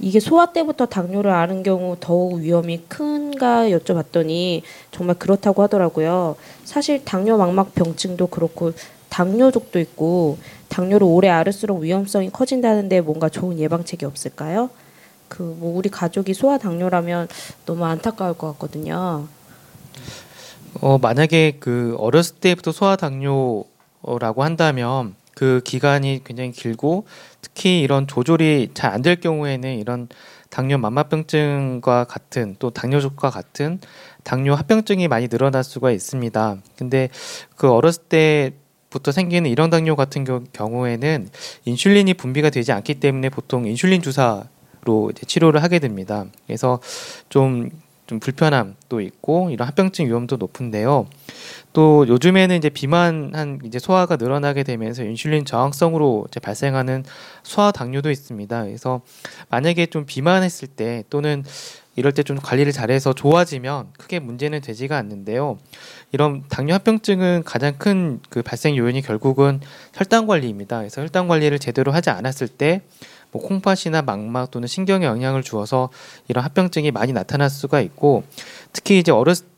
이게 0.00 0.18
소아 0.18 0.46
때부터 0.46 0.86
당뇨를 0.86 1.30
앓은 1.30 1.62
경우 1.62 1.96
더욱 2.00 2.40
위험이 2.40 2.82
큰가 2.88 3.68
여쭤봤더니 3.68 4.62
정말 4.90 5.14
그렇다고 5.16 5.62
하더라고요. 5.62 6.34
사실 6.64 7.04
당뇨 7.04 7.36
망막 7.36 7.76
병증도 7.76 8.26
그렇고 8.26 8.72
당뇨족도 9.08 9.78
있고 9.78 10.38
당뇨를 10.70 11.06
오래 11.06 11.28
앓을수록 11.28 11.82
위험성이 11.82 12.30
커진다는데 12.30 13.00
뭔가 13.00 13.28
좋은 13.28 13.60
예방책이 13.60 14.04
없을까요? 14.04 14.70
그 15.28 15.44
뭐 15.44 15.76
우리 15.76 15.88
가족이 15.88 16.34
소아 16.34 16.58
당뇨라면 16.58 17.28
너무 17.64 17.84
안타까울 17.84 18.34
것 18.34 18.48
같거든요. 18.54 19.28
어 20.80 20.98
만약에 20.98 21.58
그 21.60 21.94
어렸을 22.00 22.34
때부터 22.40 22.72
소아 22.72 22.96
당뇨 22.96 23.64
라고 24.02 24.44
한다면 24.44 25.14
그 25.34 25.60
기간이 25.64 26.22
굉장히 26.24 26.52
길고 26.52 27.06
특히 27.42 27.80
이런 27.80 28.06
조절이 28.06 28.70
잘 28.74 28.92
안 28.94 29.02
될 29.02 29.16
경우에는 29.20 29.78
이런 29.78 30.08
당뇨 30.50 30.78
만마병증과 30.78 32.04
같은 32.04 32.56
또 32.58 32.70
당뇨족과 32.70 33.30
같은 33.30 33.80
당뇨 34.22 34.54
합병증이 34.54 35.08
많이 35.08 35.28
늘어날 35.28 35.64
수가 35.64 35.90
있습니다. 35.90 36.56
근데 36.78 37.08
그 37.56 37.70
어렸을 37.70 38.04
때부터 38.04 39.12
생기는 39.12 39.50
일형 39.50 39.70
당뇨 39.70 39.96
같은 39.96 40.24
겨- 40.24 40.42
경우에는 40.52 41.28
인슐린이 41.64 42.14
분비가 42.14 42.50
되지 42.50 42.72
않기 42.72 42.94
때문에 43.00 43.28
보통 43.28 43.66
인슐린 43.66 44.02
주사로 44.02 45.12
치료를 45.26 45.62
하게 45.62 45.78
됩니다. 45.80 46.24
그래서 46.46 46.80
좀 47.28 47.70
좀 48.06 48.20
불편함도 48.20 49.00
있고 49.00 49.50
이런 49.50 49.66
합병증 49.68 50.06
위험도 50.06 50.36
높은데요. 50.36 51.06
또 51.72 52.06
요즘에는 52.08 52.56
이제 52.56 52.68
비만한 52.68 53.60
이제 53.64 53.78
소화가 53.78 54.16
늘어나게 54.16 54.62
되면서 54.62 55.02
인슐린 55.04 55.44
저항성으로 55.44 56.26
이제 56.28 56.40
발생하는 56.40 57.04
소아 57.42 57.72
당뇨도 57.72 58.10
있습니다. 58.10 58.64
그래서 58.64 59.00
만약에 59.50 59.86
좀 59.86 60.06
비만했을 60.06 60.68
때 60.68 61.04
또는 61.10 61.44
이럴 61.96 62.12
때 62.12 62.22
좀 62.22 62.36
관리를 62.38 62.72
잘해서 62.72 63.14
좋아지면 63.14 63.86
크게 63.98 64.18
문제는 64.18 64.60
되지가 64.60 64.96
않는데요. 64.98 65.58
이런 66.12 66.44
당뇨 66.48 66.74
합병증은 66.74 67.42
가장 67.44 67.74
큰 67.78 68.20
그 68.30 68.42
발생 68.42 68.76
요인이 68.76 69.00
결국은 69.02 69.60
혈당 69.94 70.26
관리입니다. 70.26 70.78
그래서 70.78 71.00
혈당 71.00 71.26
관리를 71.28 71.58
제대로 71.58 71.92
하지 71.92 72.10
않았을 72.10 72.48
때 72.48 72.82
뭐 73.36 73.46
콩팥이나 73.46 74.02
망막 74.02 74.50
또는 74.50 74.66
신경에 74.68 75.06
영향을 75.06 75.42
주어서 75.42 75.90
이런 76.28 76.44
합병증이 76.44 76.90
많이 76.90 77.12
나타날 77.12 77.50
수가 77.50 77.80
있고 77.80 78.24
특히 78.72 78.98
이제 78.98 79.12
어렸을 79.12 79.44
때 79.46 79.56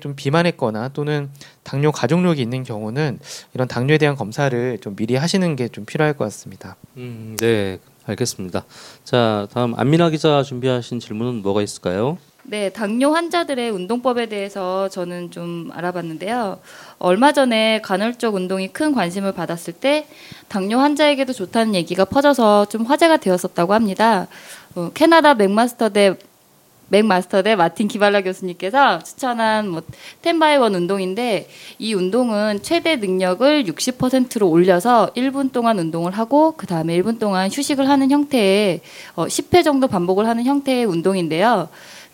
좀 0.00 0.16
비만했거나 0.16 0.88
또는 0.88 1.30
당뇨 1.62 1.92
가족력이 1.92 2.42
있는 2.42 2.64
경우는 2.64 3.20
이런 3.54 3.68
당뇨에 3.68 3.98
대한 3.98 4.16
검사를 4.16 4.78
좀 4.80 4.96
미리 4.96 5.14
하시는 5.14 5.54
게 5.54 5.68
좀 5.68 5.84
필요할 5.84 6.14
것 6.14 6.24
같습니다. 6.24 6.74
음, 6.96 7.36
네, 7.38 7.78
알겠습니다. 8.04 8.64
자, 9.04 9.46
다음 9.52 9.74
안민아 9.78 10.10
기자 10.10 10.42
준비하신 10.42 10.98
질문은 10.98 11.42
뭐가 11.42 11.62
있을까요? 11.62 12.18
네, 12.50 12.68
당뇨 12.68 13.12
환자들의 13.12 13.70
운동법에 13.70 14.26
대해서 14.26 14.88
저는 14.88 15.30
좀 15.30 15.70
알아봤는데요. 15.72 16.58
얼마 16.98 17.30
전에 17.30 17.80
간헐적 17.80 18.34
운동이 18.34 18.72
큰 18.72 18.92
관심을 18.92 19.30
받았을 19.30 19.72
때 19.72 20.08
당뇨 20.48 20.80
환자에게도 20.80 21.32
좋다는 21.32 21.76
얘기가 21.76 22.06
퍼져서 22.06 22.64
좀 22.64 22.82
화제가 22.82 23.18
되었었다고 23.18 23.72
합니다. 23.72 24.26
어, 24.74 24.90
캐나다 24.92 25.34
맥마스터대 25.34 26.16
맥마스터 26.88 27.42
대 27.42 27.54
마틴 27.54 27.86
기발라 27.86 28.22
교수님께서 28.22 28.98
추천한 29.04 29.68
뭐 29.68 29.82
텐바이원 30.22 30.74
운동인데 30.74 31.48
이 31.78 31.94
운동은 31.94 32.62
최대 32.62 32.96
능력을 32.96 33.62
60%로 33.62 34.50
올려서 34.50 35.12
1분 35.16 35.52
동안 35.52 35.78
운동을 35.78 36.10
하고 36.10 36.54
그 36.56 36.66
다음에 36.66 37.00
1분 37.00 37.20
동안 37.20 37.48
휴식을 37.48 37.88
하는 37.88 38.10
형태의 38.10 38.80
어, 39.14 39.26
10회 39.26 39.62
정도 39.62 39.86
반복을 39.86 40.26
하는 40.26 40.44
형태의 40.44 40.84
운동인데요. 40.84 41.68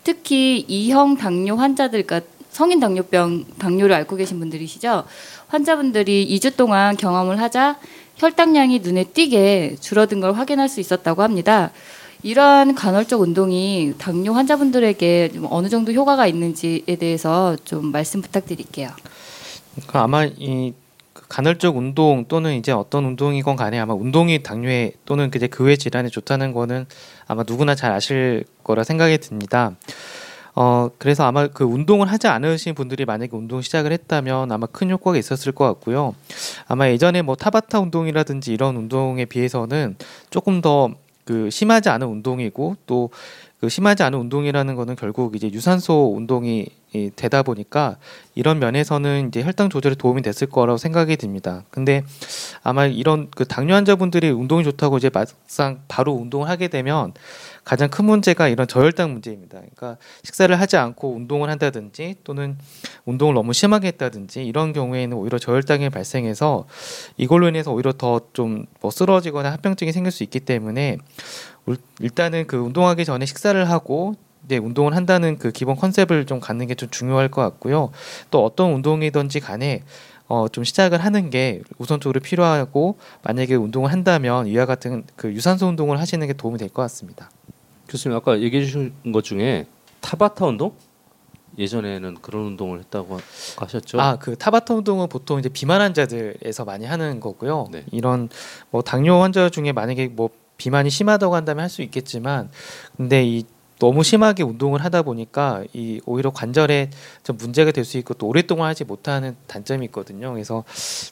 특히 0.07 0.63
이형 0.69 1.17
당뇨 1.17 1.55
환자들, 1.55 2.03
그러니까 2.03 2.31
성인 2.49 2.79
당뇨병 2.79 3.43
당뇨를 3.59 3.93
앓고 3.93 4.15
계신 4.15 4.39
분들이시죠. 4.39 5.03
환자분들이 5.49 6.25
2주 6.29 6.55
동안 6.55 6.95
경험을 6.95 7.41
하자 7.41 7.77
혈당량이 8.15 8.79
눈에 8.79 9.03
띄게 9.03 9.75
줄어든 9.81 10.21
걸 10.21 10.31
확인할 10.31 10.69
수 10.69 10.79
있었다고 10.79 11.23
합니다. 11.23 11.71
이러한 12.23 12.73
간헐적 12.73 13.19
운동이 13.19 13.95
당뇨 13.97 14.31
환자분들에게 14.31 15.31
좀 15.33 15.45
어느 15.49 15.67
정도 15.67 15.91
효과가 15.91 16.25
있는지에 16.25 16.95
대해서 16.97 17.57
좀 17.65 17.91
말씀 17.91 18.21
부탁드릴게요. 18.21 18.87
그러니까 19.75 20.03
아마 20.03 20.23
이그 20.23 20.86
간헐적 21.29 21.77
운동 21.77 22.25
또는 22.27 22.55
이제 22.55 22.71
어떤 22.71 23.05
운동이건 23.05 23.55
간에 23.55 23.79
아마 23.79 23.93
운동이 23.93 24.43
당뇨에 24.43 24.93
또는 25.05 25.29
이제 25.35 25.47
그 25.47 25.63
외 25.63 25.75
질환에 25.75 26.09
좋다는 26.09 26.53
거는 26.53 26.85
아마 27.27 27.43
누구나 27.45 27.75
잘 27.75 27.91
아실 27.91 28.45
거라 28.63 28.83
생각이 28.83 29.17
듭니다. 29.17 29.75
어 30.55 30.89
그래서 30.97 31.25
아마 31.25 31.47
그 31.47 31.63
운동을 31.65 32.07
하지 32.07 32.27
않으신 32.27 32.73
분들이 32.73 33.05
만약에 33.05 33.35
운동 33.35 33.61
시작을 33.61 33.91
했다면 33.91 34.51
아마 34.51 34.65
큰 34.65 34.89
효과가 34.89 35.17
있었을 35.17 35.51
것 35.51 35.65
같고요. 35.65 36.15
아마 36.67 36.89
예전에 36.89 37.21
뭐 37.21 37.35
타바타 37.35 37.79
운동이라든지 37.79 38.53
이런 38.53 38.75
운동에 38.75 39.25
비해서는 39.25 39.97
조금 40.29 40.61
더 40.61 40.95
그 41.27 41.49
심하지 41.49 41.89
않은 41.89 42.07
운동이고 42.07 42.77
또 42.87 43.09
그 43.59 43.69
심하지 43.69 44.03
않은 44.03 44.19
운동이라는 44.19 44.75
거는 44.75 44.95
결국 44.95 45.35
이제 45.35 45.49
유산소 45.51 46.13
운동이 46.15 46.67
이 46.93 47.11
되다 47.15 47.43
보니까 47.43 47.97
이런 48.33 48.59
면에서는 48.59 49.27
이제 49.27 49.43
혈당 49.43 49.69
조절에 49.69 49.95
도움이 49.95 50.21
됐을 50.21 50.47
거라고 50.47 50.77
생각이 50.77 51.17
듭니다. 51.17 51.63
근데 51.69 52.01
아마 52.63 52.85
이런 52.85 53.29
그 53.35 53.43
당뇨 53.45 53.73
환자분들이 53.73 54.29
운동이 54.29 54.63
좋다고 54.63 54.97
이제 54.97 55.09
막상 55.09 55.81
바로 55.89 56.13
운동을 56.13 56.47
하게 56.47 56.69
되면 56.69 57.13
가장 57.65 57.89
큰 57.89 58.05
문제가 58.05 58.47
이런 58.47 58.67
저혈당 58.67 59.11
문제입니다. 59.11 59.57
그러니까 59.59 59.97
식사를 60.23 60.57
하지 60.57 60.77
않고 60.77 61.13
운동을 61.15 61.49
한다든지 61.49 62.15
또는 62.23 62.57
운동을 63.03 63.33
너무 63.33 63.51
심하게 63.51 63.87
했다든지 63.87 64.45
이런 64.45 64.71
경우에는 64.71 65.17
오히려 65.17 65.37
저혈당이 65.39 65.89
발생해서 65.89 66.67
이걸로 67.17 67.49
인해서 67.49 67.73
오히려 67.73 67.91
더 67.91 68.21
좀 68.33 68.65
뭐 68.79 68.91
쓰러지거나 68.91 69.51
합병증이 69.51 69.91
생길 69.91 70.11
수 70.11 70.23
있기 70.23 70.39
때문에 70.39 70.97
울- 70.99 71.56
일단은 71.99 72.47
그 72.47 72.57
운동하기 72.57 73.03
전에 73.05 73.25
식사를 73.25 73.69
하고 73.69 74.15
이제 74.45 74.57
운동을 74.57 74.95
한다는 74.95 75.37
그 75.37 75.51
기본 75.51 75.75
컨셉을 75.75 76.25
좀 76.25 76.39
갖는 76.39 76.67
게 76.67 76.75
좀 76.75 76.89
중요할 76.89 77.29
것 77.29 77.41
같고요. 77.41 77.91
또 78.31 78.45
어떤 78.45 78.71
운동이든지 78.73 79.39
간에 79.41 79.83
어, 80.29 80.47
좀 80.49 80.63
시작을 80.63 81.03
하는 81.03 81.29
게 81.29 81.61
우선적으로 81.77 82.19
필요하고 82.19 82.97
만약에 83.23 83.55
운동을 83.55 83.91
한다면 83.91 84.47
이와 84.47 84.65
같은 84.65 85.03
그 85.15 85.33
유산소 85.33 85.67
운동을 85.67 85.99
하시는 85.99 86.25
게 86.27 86.33
도움이 86.33 86.57
될 86.57 86.69
것 86.69 86.81
같습니다. 86.83 87.29
교수님 87.89 88.17
아까 88.17 88.39
얘기해 88.41 88.63
주신 88.65 88.93
것 89.13 89.23
중에 89.23 89.65
타바타 90.01 90.45
운동 90.45 90.73
예전에는 91.57 92.15
그런 92.21 92.45
운동을 92.47 92.79
했다고 92.79 93.19
하셨죠? 93.57 93.99
아, 93.99 94.17
그 94.19 94.35
타바타 94.37 94.75
운동은 94.75 95.07
보통 95.09 95.39
이제 95.39 95.49
비만 95.49 95.81
환자들에서 95.81 96.65
많이 96.65 96.85
하는 96.85 97.19
거고요. 97.19 97.67
네. 97.71 97.83
이런 97.91 98.29
뭐 98.69 98.81
당뇨 98.83 99.21
환자 99.21 99.49
중에 99.49 99.71
만약에 99.71 100.07
뭐 100.09 100.29
비만이 100.57 100.89
심하다고 100.89 101.35
한다면 101.35 101.63
할 101.63 101.69
수 101.69 101.81
있겠지만 101.81 102.49
근데 102.95 103.25
이 103.25 103.43
너무 103.79 104.03
심하게 104.03 104.41
운동을 104.41 104.83
하다 104.83 105.03
보니까 105.03 105.63
이 105.73 106.01
오히려 106.07 106.31
관절에 106.31 106.89
좀 107.23 107.37
문제가 107.37 107.69
될 107.71 107.85
수 107.85 107.99
있고 107.99 108.15
또 108.15 108.25
오랫동안 108.27 108.69
하지 108.69 108.83
못하는 108.83 109.35
단점이 109.45 109.85
있거든요. 109.87 110.33
그래서 110.33 110.63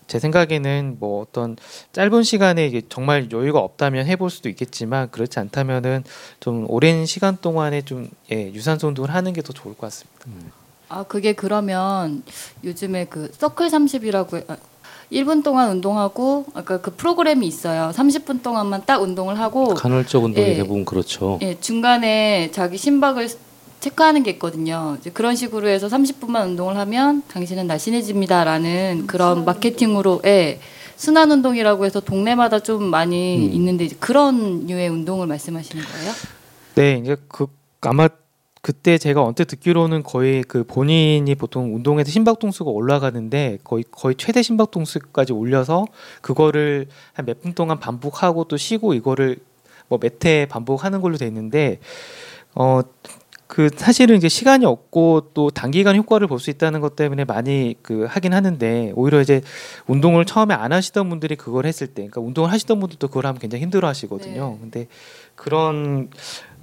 제 0.08 0.18
생각에는 0.18 0.98
뭐 1.00 1.22
어떤 1.22 1.58
짧은 1.92 2.24
시간에 2.24 2.82
정말 2.90 3.30
여유가 3.32 3.60
없다면 3.60 4.08
해볼 4.08 4.32
수도 4.32 4.50
있겠지만 4.50 5.12
그렇지 5.12 5.38
않다면은 5.40 6.04
좀 6.40 6.66
오랜 6.68 7.06
시간 7.06 7.38
동안에 7.40 7.84
좀 7.84 8.10
예, 8.32 8.52
유산소 8.52 8.88
운동을 8.88 9.14
하는 9.14 9.34
게 9.34 9.44
더 9.44 9.54
좋을 9.54 9.76
것 9.76 9.82
같습니다. 9.82 10.26
아 10.90 11.04
그게 11.04 11.34
그러면 11.34 12.24
요즘에 12.64 13.06
그 13.06 13.30
서클 13.32 13.68
30이라고 13.68 14.50
아, 14.50 14.58
1분 15.12 15.44
동안 15.44 15.70
운동하고 15.72 16.46
아까 16.54 16.80
그 16.82 16.92
프로그램이 16.96 17.48
있어요. 17.48 17.92
30분 17.94 18.42
동안만 18.42 18.84
딱 18.86 19.02
운동을 19.02 19.40
하고 19.40 19.74
간헐적 19.74 20.24
운동이 20.24 20.48
예. 20.48 20.56
대부분 20.56 20.86
그렇죠. 20.86 21.40
예, 21.42 21.60
중간에 21.60 22.50
자기 22.52 22.78
심박을 22.78 23.30
체크하는 23.80 24.24
게 24.24 24.32
있거든요. 24.32 24.98
이제 25.00 25.12
그런 25.12 25.36
식으로 25.36 25.68
해서 25.68 25.88
30분만 25.88 26.46
운동을 26.48 26.78
하면 26.78 27.22
당신은 27.28 27.68
날씬해집니다라는 27.68 29.06
그런 29.08 29.46
마케팅으로 29.46 30.22
예, 30.26 30.60
순환 30.96 31.32
운동이라고 31.32 31.86
해서 31.86 32.00
동네마다 32.00 32.60
좀 32.62 32.84
많이 32.84 33.38
음. 33.38 33.54
있는데 33.54 33.88
그런 34.00 34.66
류의 34.66 34.90
운동을 34.90 35.28
말씀하시는 35.28 35.84
거예요? 35.84 36.12
네, 36.76 37.00
이제 37.04 37.16
그 37.28 37.48
아마 37.82 38.08
그때 38.66 38.98
제가 38.98 39.22
언뜻 39.22 39.46
듣기로는 39.46 40.02
거의 40.02 40.44
그 40.44 40.64
본인이 40.64 41.36
보통 41.36 41.76
운동에서 41.76 42.10
심박 42.10 42.40
동수가 42.40 42.72
올라가는데 42.72 43.60
거의 43.64 43.84
거의 43.92 44.16
최대 44.18 44.42
심박 44.42 44.72
동수까지 44.72 45.34
올려서 45.34 45.86
그거를 46.22 46.88
한 47.14 47.28
몇 47.28 47.40
분 47.42 47.54
동안 47.54 47.80
반복하고 47.80 48.46
또 48.46 48.58
쉬고 48.58 48.96
이거를 48.96 49.38
뭐몇회 49.90 50.48
반복하는 50.48 51.00
걸로 51.00 51.16
돼 51.16 51.28
있는데 51.28 51.78
어 52.56 52.82
그 53.48 53.70
사실은 53.76 54.18
이제 54.18 54.28
시간이 54.28 54.66
없고 54.66 55.30
또 55.36 55.52
단기간 55.52 55.96
효과를 55.96 56.28
볼 56.28 56.40
수 56.40 56.50
있다는 56.50 56.82
것 56.82 56.96
때문에 56.96 57.26
많이 57.26 57.76
그 57.84 58.06
하긴 58.10 58.34
하는데 58.34 58.92
오히려 58.96 59.22
이제 59.22 59.42
운동을 59.86 60.26
처음에 60.26 60.56
안 60.56 60.74
하시던 60.74 61.08
분들이 61.10 61.36
그걸 61.36 61.68
했을 61.68 61.86
때 61.86 61.94
그러니까 62.08 62.22
운동을 62.22 62.52
하시던 62.52 62.80
분들도 62.80 63.08
그걸 63.08 63.28
하면 63.28 63.40
굉장히 63.40 63.62
힘들어 63.64 63.88
하시거든요. 63.88 64.58
근데 64.60 64.88
그런 65.36 66.10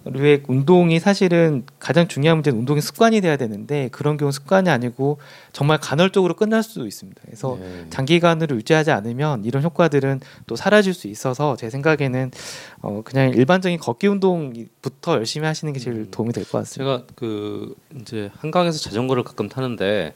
류의 0.05 0.43
운동이 0.49 0.99
사실은 0.99 1.65
가장 1.79 2.09
중요한 2.09 2.39
문제는 2.39 2.59
운동의 2.59 2.83
습관이 2.83 3.21
돼야 3.21 3.37
되는데 3.37 3.89
그런 3.93 4.17
경우 4.17 4.33
습관이 4.33 4.69
아니고 4.69 5.19
정말 5.53 5.79
간헐적으로 5.79 6.35
끝날 6.35 6.63
수도 6.63 6.87
있습니다. 6.87 7.21
그래서 7.25 7.57
네. 7.61 7.87
장기간으로 7.91 8.57
유지하지 8.57 8.91
않으면 8.91 9.45
이런 9.45 9.63
효과들은 9.63 10.21
또 10.47 10.57
사라질 10.57 10.93
수 10.95 11.07
있어서 11.09 11.57
제 11.57 11.71
생각에는 11.71 12.31
어 12.83 13.03
그냥 13.05 13.31
일반적인 13.31 13.79
걷기 13.79 14.09
운동부터 14.09 15.15
열심히 15.15 15.47
하시는 15.47 15.73
게 15.73 15.79
제일 15.79 15.97
음. 15.97 16.09
도움이 16.11 16.33
될 16.33 16.45
것 16.45 16.59
같습니다. 16.59 16.99
제가 16.99 17.07
그 17.15 17.75
이제 18.01 18.31
한강에서 18.39 18.79
자전거를 18.79 19.23
가끔 19.23 19.49
타는데 19.49 20.15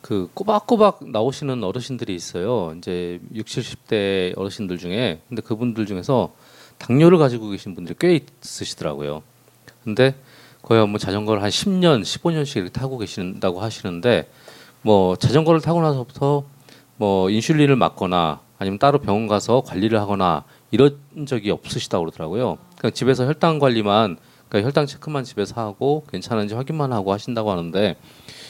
그 0.00 0.30
꼬박꼬박 0.32 1.10
나오시는 1.10 1.62
어르신들이 1.62 2.14
있어요. 2.14 2.74
이제 2.78 3.20
60, 3.34 3.86
70대 3.88 4.38
어르신들 4.38 4.78
중에 4.78 5.20
근데 5.28 5.42
그분들 5.42 5.84
중에서 5.86 6.32
당뇨를 6.80 7.18
가지고 7.18 7.50
계신 7.50 7.74
분들이 7.74 7.94
꽤 7.98 8.20
있으시더라고요. 8.42 9.22
근데 9.84 10.14
거의 10.62 10.86
뭐 10.86 10.98
자전거를 10.98 11.42
한 11.42 11.50
10년, 11.50 12.02
15년씩 12.02 12.56
이렇게 12.56 12.70
타고 12.70 12.98
계신다고 12.98 13.60
하시는데 13.60 14.28
뭐 14.82 15.16
자전거를 15.16 15.60
타고 15.60 15.80
나서부터 15.82 16.44
뭐 16.96 17.30
인슐린을 17.30 17.76
맞거나 17.76 18.40
아니면 18.58 18.78
따로 18.78 18.98
병원 18.98 19.26
가서 19.26 19.62
관리를 19.62 20.00
하거나 20.00 20.44
이런 20.70 20.98
적이 21.26 21.50
없으시다고 21.50 22.04
그러더라고요. 22.04 22.58
그냥 22.78 22.92
집에서 22.92 23.26
혈당 23.26 23.58
관리만 23.58 24.18
그러니까 24.48 24.66
혈당 24.66 24.86
체크만 24.86 25.24
집에서 25.24 25.60
하고 25.60 26.04
괜찮은지 26.10 26.54
확인만 26.54 26.92
하고 26.92 27.12
하신다고 27.12 27.50
하는데 27.50 27.96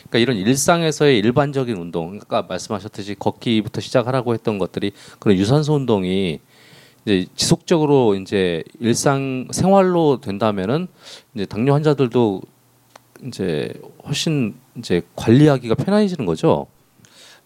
그러니까 0.08 0.18
이런 0.18 0.36
일상에서의 0.36 1.18
일반적인 1.18 1.76
운동, 1.76 2.18
아까 2.22 2.42
말씀하셨듯이 2.42 3.16
걷기부터 3.18 3.80
시작하라고 3.80 4.34
했던 4.34 4.58
것들이 4.58 4.92
그런 5.18 5.36
유산소 5.36 5.74
운동이 5.74 6.40
이제 7.04 7.26
지속적으로 7.34 8.14
이제 8.14 8.62
일상 8.78 9.48
생활로 9.50 10.20
된다면은 10.20 10.86
이제 11.34 11.46
당뇨 11.46 11.74
환자들도 11.74 12.42
이제 13.26 13.72
훨씬 14.06 14.54
이제 14.76 15.02
관리하기가 15.16 15.74
편해지는 15.74 16.26
거죠. 16.26 16.66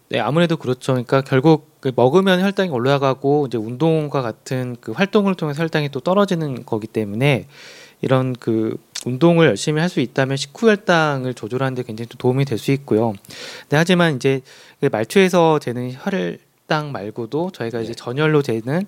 네, 0.09 0.19
아무래도 0.19 0.55
그렇죠. 0.57 0.93
그러니까 0.93 1.21
결국 1.21 1.69
그 1.79 1.91
먹으면 1.95 2.41
혈당이 2.41 2.69
올라가고 2.69 3.47
이제 3.47 3.57
운동과 3.57 4.21
같은 4.21 4.75
그 4.79 4.91
활동을 4.91 5.35
통해서 5.35 5.63
혈당이 5.63 5.89
또 5.89 5.99
떨어지는 5.99 6.65
거기 6.65 6.85
때문에 6.87 7.47
이런 8.01 8.33
그 8.33 8.77
운동을 9.05 9.47
열심히 9.47 9.79
할 9.79 9.89
수 9.89 9.99
있다면 9.99 10.37
식후 10.37 10.69
혈당을 10.69 11.33
조절하는 11.33 11.75
데 11.75 11.83
굉장히 11.83 12.07
또 12.09 12.17
도움이 12.17 12.45
될 12.45 12.57
수 12.57 12.71
있고요. 12.71 13.13
네, 13.69 13.77
하지만 13.77 14.15
이제 14.15 14.41
그 14.79 14.89
말초에서 14.91 15.59
재는 15.59 15.93
혈당 15.93 16.91
말고도 16.91 17.51
저희가 17.51 17.81
이제 17.81 17.93
네. 17.93 17.95
전열로 17.95 18.41
재는 18.41 18.85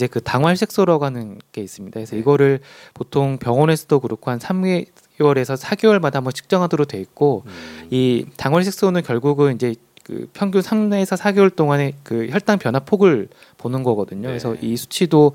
이제 0.00 0.06
그 0.06 0.22
당활색소라고 0.22 1.04
하는 1.04 1.38
게 1.52 1.60
있습니다. 1.60 1.92
그래서 1.92 2.16
네. 2.16 2.20
이거를 2.20 2.60
보통 2.94 3.36
병원에서도 3.36 4.00
그렇고 4.00 4.30
한 4.30 4.38
3개월에서 4.38 5.58
4개월마다 5.58 6.14
한번 6.14 6.32
측정하도록 6.32 6.88
돼 6.88 6.98
있고 7.00 7.42
음. 7.44 7.88
이 7.90 8.24
당활색소는 8.38 9.02
결국은 9.02 9.56
이제 9.56 9.74
그 10.02 10.26
평균 10.32 10.62
3에서 10.62 11.18
4개월 11.18 11.54
동안의 11.54 11.94
그 12.02 12.28
혈당 12.30 12.58
변화 12.58 12.78
폭을 12.78 13.28
보는 13.58 13.82
거거든요. 13.82 14.22
네. 14.22 14.28
그래서 14.28 14.56
이 14.62 14.78
수치도 14.78 15.32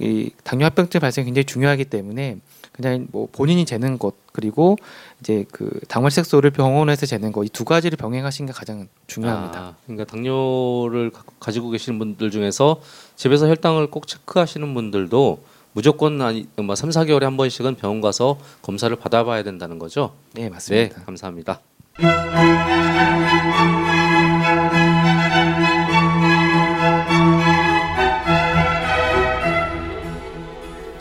이 0.00 0.30
당뇨 0.42 0.64
합병증 0.64 0.98
발생 1.00 1.22
이 1.22 1.26
굉장히 1.26 1.44
중요하기 1.44 1.84
때문에 1.84 2.38
그냥 2.72 3.06
뭐 3.12 3.28
본인이 3.30 3.64
재는 3.66 3.98
것 3.98 4.14
그리고 4.32 4.76
이제 5.20 5.44
그 5.52 5.68
당활색소를 5.88 6.50
병원에서 6.52 7.04
재는 7.06 7.30
거 7.32 7.44
이 7.44 7.48
두 7.48 7.64
가지를 7.64 7.96
병행하시는 7.98 8.46
게 8.46 8.52
가장 8.52 8.88
중요합니다. 9.06 9.58
아, 9.60 9.74
그러니까 9.86 10.04
당뇨를 10.10 11.10
가- 11.10 11.22
가지고 11.38 11.70
계시는 11.70 11.98
분들 11.98 12.30
중에서 12.30 12.80
집에서 13.16 13.46
혈당을 13.48 13.90
꼭 13.90 14.06
체크하시는 14.06 14.72
분들도 14.74 15.42
무조건 15.74 16.20
아니 16.22 16.46
뭐 16.56 16.74
3, 16.74 16.90
4개월에 16.90 17.22
한 17.22 17.36
번씩은 17.36 17.76
병원 17.76 18.00
가서 18.00 18.38
검사를 18.62 18.94
받아봐야 18.96 19.42
된다는 19.42 19.78
거죠. 19.78 20.12
네, 20.34 20.44
네, 20.44 20.48
맞습니다. 20.50 21.02
감사합니다. 21.04 21.60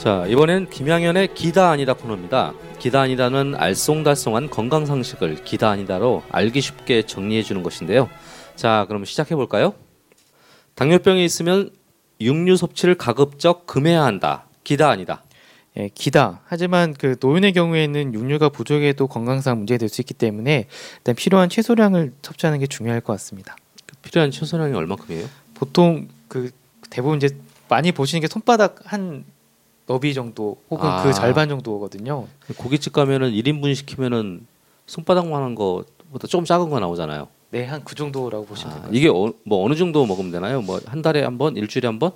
자, 0.01 0.25
이번엔 0.25 0.71
김양현의 0.71 1.35
기다 1.35 1.69
아니다 1.69 1.93
코너입니다. 1.93 2.55
기다 2.79 3.01
아니다는 3.01 3.51
알쏭달쏭한 3.51 4.49
건강 4.49 4.87
상식을 4.87 5.43
기다 5.43 5.69
아니다로 5.69 6.23
알기 6.31 6.59
쉽게 6.59 7.03
정리해 7.03 7.43
주는 7.43 7.61
것인데요. 7.61 8.09
자, 8.55 8.85
그럼 8.87 9.05
시작해 9.05 9.35
볼까요? 9.35 9.75
당뇨병이 10.73 11.23
있으면 11.23 11.69
육류 12.19 12.57
섭취를 12.57 12.95
가급적 12.95 13.67
금해야 13.67 14.03
한다. 14.03 14.45
기다 14.63 14.89
아니다. 14.89 15.21
예, 15.77 15.89
기다. 15.93 16.41
하지만 16.45 16.95
그 16.95 17.17
노인의 17.21 17.53
경우에는 17.53 18.15
육류가 18.15 18.49
부족해도 18.49 19.05
건강상 19.05 19.59
문제가 19.59 19.77
될 19.77 19.87
수 19.87 20.01
있기 20.01 20.15
때문에 20.15 20.65
일단 20.97 21.13
필요한 21.13 21.47
최소량을 21.47 22.13
섭취하는 22.23 22.57
게 22.57 22.65
중요할 22.65 23.01
것 23.01 23.13
같습니다. 23.13 23.55
필요한 24.01 24.31
최소량이 24.31 24.73
얼마큼이에요? 24.73 25.27
보통 25.53 26.07
그 26.27 26.49
대부분 26.89 27.17
이제 27.17 27.29
많이 27.69 27.91
보시는 27.91 28.19
게 28.21 28.27
손바닥 28.27 28.79
한 28.85 29.25
너비 29.87 30.13
정도 30.13 30.57
혹은 30.69 30.87
아. 30.89 31.03
그 31.03 31.13
절반 31.13 31.49
정도거든요. 31.49 32.27
고깃집 32.57 32.93
가면은 32.93 33.31
1인분 33.31 33.73
시키면은 33.75 34.45
손바닥만 34.85 35.41
한 35.41 35.55
거보다 35.55 36.27
조금 36.27 36.45
작은 36.45 36.69
거 36.69 36.79
나오잖아요. 36.79 37.27
네, 37.51 37.65
한 37.65 37.81
그 37.83 37.95
정도라고 37.95 38.45
보시면 38.45 38.71
아, 38.71 38.73
될것 38.75 38.81
같아요. 38.91 38.97
이게 38.97 39.09
어, 39.09 39.33
뭐 39.43 39.65
어느 39.65 39.75
정도 39.75 40.05
먹으면 40.05 40.31
되나요? 40.31 40.61
뭐 40.61 40.79
한 40.85 41.01
달에 41.01 41.23
한 41.23 41.37
번, 41.37 41.57
일주일에 41.57 41.87
한 41.87 41.99
번? 41.99 42.11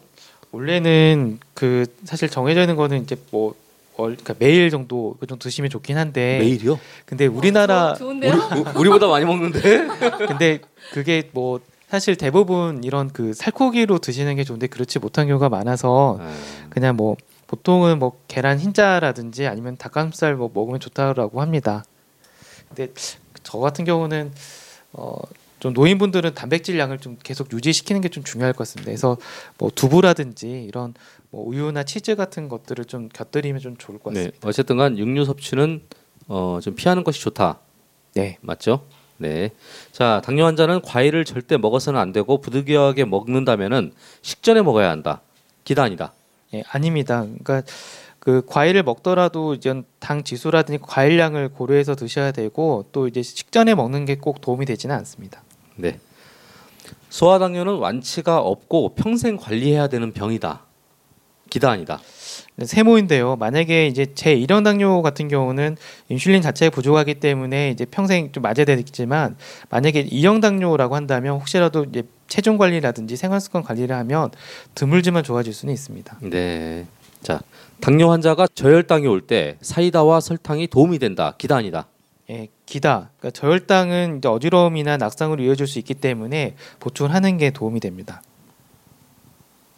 원래는 0.51 1.39
그 1.53 1.85
사실 2.05 2.29
정해져 2.29 2.61
있는 2.61 2.75
거는 2.77 3.03
이제 3.03 3.17
뭐 3.31 3.53
월, 3.97 4.11
그러니까 4.15 4.35
매일 4.39 4.69
정도 4.69 5.15
그 5.19 5.27
정도 5.27 5.43
드시면 5.43 5.69
좋긴 5.69 5.97
한데 5.97 6.39
매일이요? 6.39 6.79
근데 7.05 7.25
우리나라 7.27 7.91
어, 7.91 7.93
좋은데요? 7.95 8.33
우리, 8.75 8.89
보다 8.89 9.07
많이 9.07 9.25
먹는데? 9.25 9.87
근데 10.27 10.59
그게 10.93 11.29
뭐 11.33 11.59
사실 11.89 12.15
대부분 12.15 12.83
이런 12.83 13.11
그 13.11 13.33
살코기로 13.33 13.99
드시는 13.99 14.35
게 14.37 14.43
좋은데 14.43 14.67
그렇지 14.67 14.99
못한 14.99 15.27
경우가 15.27 15.49
많아서 15.49 16.17
아, 16.21 16.33
그냥 16.69 16.95
뭐 16.95 17.15
보통은 17.47 17.99
뭐 17.99 18.17
계란 18.27 18.59
흰자라든지 18.59 19.47
아니면 19.47 19.77
닭가슴살 19.77 20.35
뭐 20.35 20.49
먹으면 20.53 20.79
좋다라고 20.79 21.41
합니다. 21.41 21.83
근데 22.69 22.91
저 23.43 23.59
같은 23.59 23.85
경우는 23.85 24.31
어 24.93 25.17
좀 25.65 25.73
노인분들은 25.73 26.35
단백질 26.35 26.77
양을 26.77 26.99
좀 26.99 27.17
계속 27.23 27.51
유지시키는 27.51 28.01
게 28.01 28.09
좀 28.09 28.23
중요할 28.23 28.53
것 28.53 28.59
같습니다. 28.59 28.85
그래서 28.91 29.17
뭐 29.57 29.71
두부라든지 29.73 30.63
이런 30.67 30.93
뭐 31.31 31.43
우유나 31.47 31.81
치즈 31.83 32.15
같은 32.15 32.49
것들을 32.49 32.85
좀 32.85 33.09
곁들이면 33.09 33.59
좀 33.61 33.75
좋을 33.75 33.97
것 33.97 34.13
네. 34.13 34.25
같습니다. 34.25 34.47
어쨌든간 34.47 34.99
육류 34.99 35.25
섭취는 35.25 35.81
어, 36.27 36.59
좀 36.61 36.75
피하는 36.75 37.03
것이 37.03 37.19
좋다. 37.19 37.59
네. 38.13 38.37
맞죠? 38.41 38.85
네. 39.17 39.49
자, 39.91 40.21
당뇨 40.23 40.45
환자는 40.45 40.81
과일을 40.81 41.25
절대 41.25 41.57
먹어서는 41.57 41.99
안 41.99 42.11
되고 42.11 42.39
부득이하게 42.39 43.05
먹는다면은 43.05 43.91
식전에 44.21 44.61
먹어야 44.61 44.91
한다. 44.91 45.21
기단이다. 45.63 46.13
예, 46.55 46.63
아닙니다. 46.69 47.21
그러니까 47.21 47.63
그 48.19 48.41
과일을 48.47 48.83
먹더라도 48.83 49.53
이제 49.53 49.83
당 49.99 50.23
지수라든지 50.23 50.79
과일량을 50.81 51.49
고려해서 51.49 51.95
드셔야 51.95 52.31
되고 52.31 52.85
또 52.91 53.07
이제 53.07 53.21
식전에 53.21 53.75
먹는 53.75 54.05
게 54.05 54.15
꼭 54.15 54.41
도움이 54.41 54.65
되지는 54.65 54.95
않습니다. 54.95 55.43
네. 55.75 55.99
소아당뇨는 57.09 57.75
완치가 57.75 58.39
없고 58.39 58.95
평생 58.95 59.37
관리해야 59.37 59.87
되는 59.87 60.11
병이다. 60.11 60.61
기단이다. 61.49 61.99
네, 62.57 62.65
세모인데요. 62.65 63.35
만약에 63.35 63.87
이제 63.87 64.07
제 64.15 64.35
1형 64.35 64.63
당뇨 64.63 65.01
같은 65.01 65.27
경우는 65.27 65.77
인슐린 66.09 66.41
자체가 66.41 66.73
부족하기 66.73 67.15
때문에 67.15 67.69
이제 67.69 67.85
평생 67.85 68.31
좀 68.31 68.41
맞아야 68.41 68.65
되겠지만 68.65 69.37
만약에 69.69 70.05
2형 70.05 70.41
당뇨라고 70.41 70.95
한다면 70.95 71.35
혹시라도 71.35 71.83
이제 71.85 72.03
체중 72.27 72.57
관리라든지 72.57 73.15
생활 73.15 73.39
습관 73.39 73.63
관리를 73.63 73.95
하면 73.95 74.31
드물지만 74.73 75.23
좋아질 75.23 75.53
수는 75.53 75.73
있습니다. 75.73 76.17
네. 76.21 76.85
자, 77.21 77.39
당뇨 77.81 78.09
환자가 78.11 78.47
저혈당이 78.53 79.07
올 79.07 79.21
때 79.21 79.57
사이다와 79.61 80.19
설탕이 80.19 80.67
도움이 80.67 80.99
된다. 80.99 81.33
기단이다. 81.37 81.87
예, 82.31 82.47
기다. 82.65 83.09
그러니까 83.19 83.39
저혈당은 83.39 84.17
이제 84.19 84.27
어지러움이나 84.27 84.97
낙상으로 84.97 85.43
이어질 85.43 85.67
수 85.67 85.77
있기 85.79 85.93
때문에 85.95 86.55
보충을 86.79 87.13
하는 87.13 87.37
게 87.37 87.51
도움이 87.51 87.79
됩니다. 87.79 88.21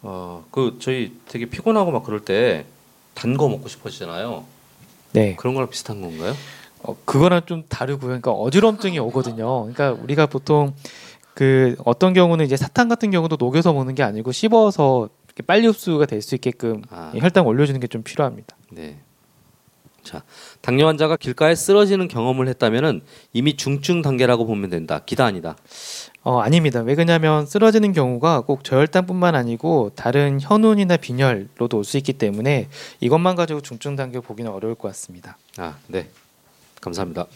어, 0.02 0.46
그 0.52 0.78
저희 0.80 1.12
되게 1.28 1.46
피곤하고 1.46 1.92
막 1.92 2.04
그럴 2.04 2.22
때 2.24 2.66
단 3.14 3.36
거 3.36 3.50
먹고 3.50 3.68
싶어지잖아요. 3.68 4.44
네. 5.14 5.36
그런 5.38 5.56
거랑 5.56 5.72
비슷한 5.72 6.02
건가요? 6.02 6.36
어, 6.84 6.96
그거랑 7.04 7.42
좀 7.48 7.64
다르고요. 7.68 8.08
그러니까 8.10 8.32
어지럼증이 8.32 9.00
오거든요. 9.00 9.62
그러니까 9.62 9.92
우리가 9.92 10.28
보통 10.28 10.76
그 11.38 11.76
어떤 11.86 12.14
경우는 12.14 12.44
이제 12.46 12.58
사탕 12.58 12.88
같은 12.90 13.12
경우도 13.12 13.36
녹여서 13.40 13.72
먹는 13.72 13.94
게 13.94 14.02
아니고 14.02 14.32
씹어서 14.32 15.08
이렇게 15.28 15.44
빨리 15.44 15.68
흡수가 15.68 16.08
될 16.08 16.24
수 16.24 16.34
있게끔 16.34 16.82
아. 16.90 17.12
이 17.14 17.20
혈당 17.20 17.46
올려주는 17.46 17.80
게 17.80 17.86
좀 17.86 18.02
필요합니다. 18.02 18.56
네. 18.72 18.98
자, 20.02 20.24
당뇨 20.62 20.88
환자가 20.88 21.16
길가에 21.16 21.54
쓰러지는 21.54 22.08
경험을 22.08 22.48
했다면은 22.48 23.02
이미 23.34 23.56
중증 23.56 24.02
단계라고 24.02 24.48
보면 24.48 24.72
된다. 24.72 25.02
기단이다. 25.06 25.56
어, 26.24 26.40
아닙니다. 26.40 26.80
왜 26.82 26.96
그러냐면 26.96 27.46
쓰러지는 27.46 27.94
경우가 27.94 28.42
꼭 28.42 28.64
저혈당뿐만 28.64 29.36
아니고 29.36 29.92
다른 29.96 30.40
현운이나 30.42 30.98
빈혈로도 30.98 31.78
올 31.78 31.84
수 31.84 31.98
있기 31.98 32.14
때문에 32.14 32.68
이것만 33.00 33.36
가지고 33.36 33.62
중증 33.62 33.96
단계 33.96 34.20
보기는 34.22 34.50
어려울 34.50 34.74
것 34.74 34.88
같습니다. 34.88 35.38
아, 35.58 35.76
네. 35.86 36.10
감사합니다. 36.82 37.28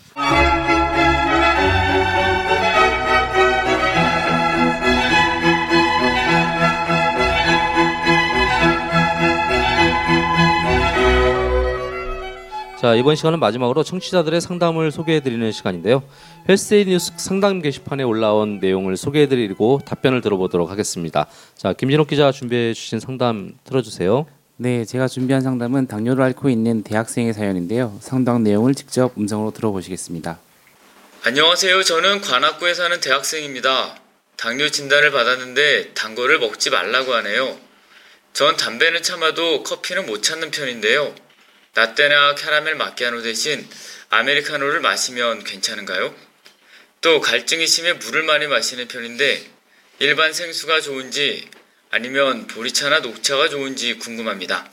자, 12.82 12.96
이번 12.96 13.16
시간은 13.16 13.40
마지막으로 13.40 13.84
청취자들의 13.84 14.42
상담을 14.42 14.92
소개해 14.92 15.20
드리는 15.20 15.52
시간인데요. 15.52 16.02
헬스데이 16.50 16.86
뉴스 16.86 17.12
상담 17.16 17.62
게시판에 17.62 18.02
올라온 18.02 18.58
내용을 18.58 18.98
소개해 18.98 19.28
드리고 19.28 19.82
답변을 19.86 20.22
들어보도록 20.22 20.72
하겠습니다. 20.72 21.28
자, 21.56 21.74
김진욱 21.74 22.08
기자 22.08 22.32
준비해 22.32 22.74
주신 22.74 23.00
상담 23.00 23.54
틀어 23.66 23.84
주세요. 23.84 24.26
네, 24.58 24.84
제가 24.84 25.08
준비한 25.08 25.44
상담은 25.44 25.86
당뇨를 25.86 26.24
앓고 26.24 26.50
있는 26.50 26.82
대학생의 26.82 27.36
사연인데요. 27.36 27.96
상담 28.00 28.42
내용을 28.42 28.74
직접 28.74 29.16
음성으로 29.16 29.52
들어보시겠습니다. 29.52 30.40
안녕하세요. 31.24 31.84
저는 31.84 32.22
관악구에 32.22 32.74
사는 32.74 33.00
대학생입니다. 33.00 33.96
당뇨 34.38 34.70
진단을 34.70 35.12
받았는데 35.12 35.94
단 35.94 36.16
거를 36.16 36.40
먹지 36.40 36.72
말라고 36.72 37.14
하네요. 37.14 37.58
전 38.34 38.58
담배는 38.58 39.04
참아도 39.04 39.62
커피는 39.62 40.08
못 40.08 40.24
참는 40.24 40.50
편인데요. 40.50 41.14
라떼나 41.74 42.36
캐러멜 42.36 42.74
마키아노 42.76 43.22
대신 43.22 43.66
아메리카노를 44.10 44.82
마시면 44.82 45.44
괜찮은가요? 45.46 46.14
또 47.00 47.22
갈증이 47.22 47.66
심해 47.66 47.94
물을 47.94 48.24
많이 48.24 48.46
마시는 48.48 48.88
편인데 48.88 49.42
일반 50.00 50.34
생수가 50.34 50.82
좋은지 50.82 51.48
아니면 51.90 52.48
보리차나 52.48 53.00
녹차가 53.00 53.48
좋은지 53.50 53.98
궁금합니다. 54.00 54.70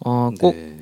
어, 0.00 0.30
꼭 0.40 0.54
네. 0.56 0.78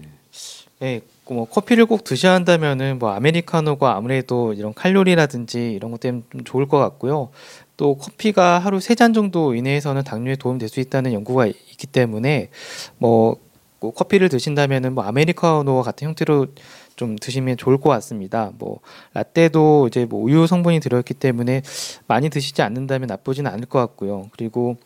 네, 0.78 1.00
뭐 1.28 1.44
커피를 1.46 1.84
꼭 1.84 2.02
드셔야 2.04 2.32
한다면은 2.32 2.98
뭐 2.98 3.10
아메리카노가 3.12 3.94
아무래도 3.96 4.54
이런 4.54 4.72
칼로리라든지 4.72 5.72
이런 5.72 5.90
것 5.90 6.00
때문에 6.00 6.24
좀 6.32 6.44
좋을 6.44 6.66
것 6.68 6.78
같고요. 6.78 7.30
또 7.76 7.96
커피가 7.98 8.58
하루 8.58 8.80
세 8.80 8.94
잔 8.94 9.12
정도 9.12 9.54
이내에서는 9.54 10.04
당뇨에 10.04 10.36
도움 10.36 10.56
될 10.56 10.70
수 10.70 10.80
있다는 10.80 11.12
연구가 11.12 11.46
있기 11.46 11.86
때문에 11.86 12.48
뭐 12.96 13.36
꼭 13.80 13.94
커피를 13.94 14.28
드신다면은 14.28 14.94
뭐 14.94 15.04
아메리카노와 15.04 15.82
같은 15.82 16.06
형태로 16.06 16.48
좀 16.96 17.16
드시면 17.16 17.56
좋을 17.56 17.78
것 17.78 17.88
같습니다. 17.88 18.52
뭐 18.58 18.80
라떼도 19.14 19.88
이제 19.88 20.04
뭐 20.04 20.22
우유 20.22 20.46
성분이 20.46 20.80
들어있기 20.80 21.14
때문에 21.14 21.62
많이 22.06 22.28
드시지 22.28 22.60
않는다면 22.60 23.06
나쁘지는 23.08 23.50
않을 23.50 23.64
것 23.64 23.78
같고요. 23.78 24.28
그리고 24.32 24.76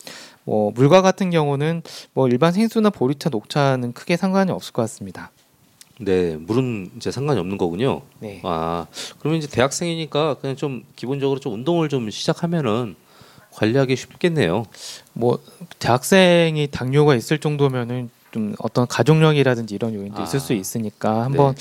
뭐 0.44 0.70
물과 0.70 1.02
같은 1.02 1.30
경우는 1.30 1.82
뭐 2.12 2.28
일반 2.28 2.52
생수나 2.52 2.90
보리차, 2.90 3.30
녹차는 3.30 3.92
크게 3.92 4.16
상관이 4.16 4.52
없을 4.52 4.72
것 4.72 4.82
같습니다. 4.82 5.32
네, 5.98 6.36
물은 6.36 6.92
이제 6.96 7.10
상관이 7.10 7.40
없는 7.40 7.58
거군요. 7.58 8.02
네. 8.20 8.40
아, 8.44 8.86
그러면 9.18 9.38
이제 9.38 9.48
대학생이니까 9.48 10.34
그냥 10.34 10.54
좀 10.54 10.84
기본적으로 10.94 11.40
좀 11.40 11.54
운동을 11.54 11.88
좀 11.88 12.10
시작하면은 12.10 12.94
관리하기 13.50 13.96
쉽겠네요. 13.96 14.66
뭐 15.12 15.40
대학생이 15.78 16.68
당뇨가 16.70 17.14
있을 17.14 17.38
정도면은 17.38 18.10
좀 18.34 18.52
어떤 18.58 18.84
가족력이라든지 18.88 19.76
이런 19.76 19.94
요인도 19.94 20.20
아. 20.20 20.24
있을 20.24 20.40
수 20.40 20.54
있으니까 20.54 21.22
한번 21.22 21.54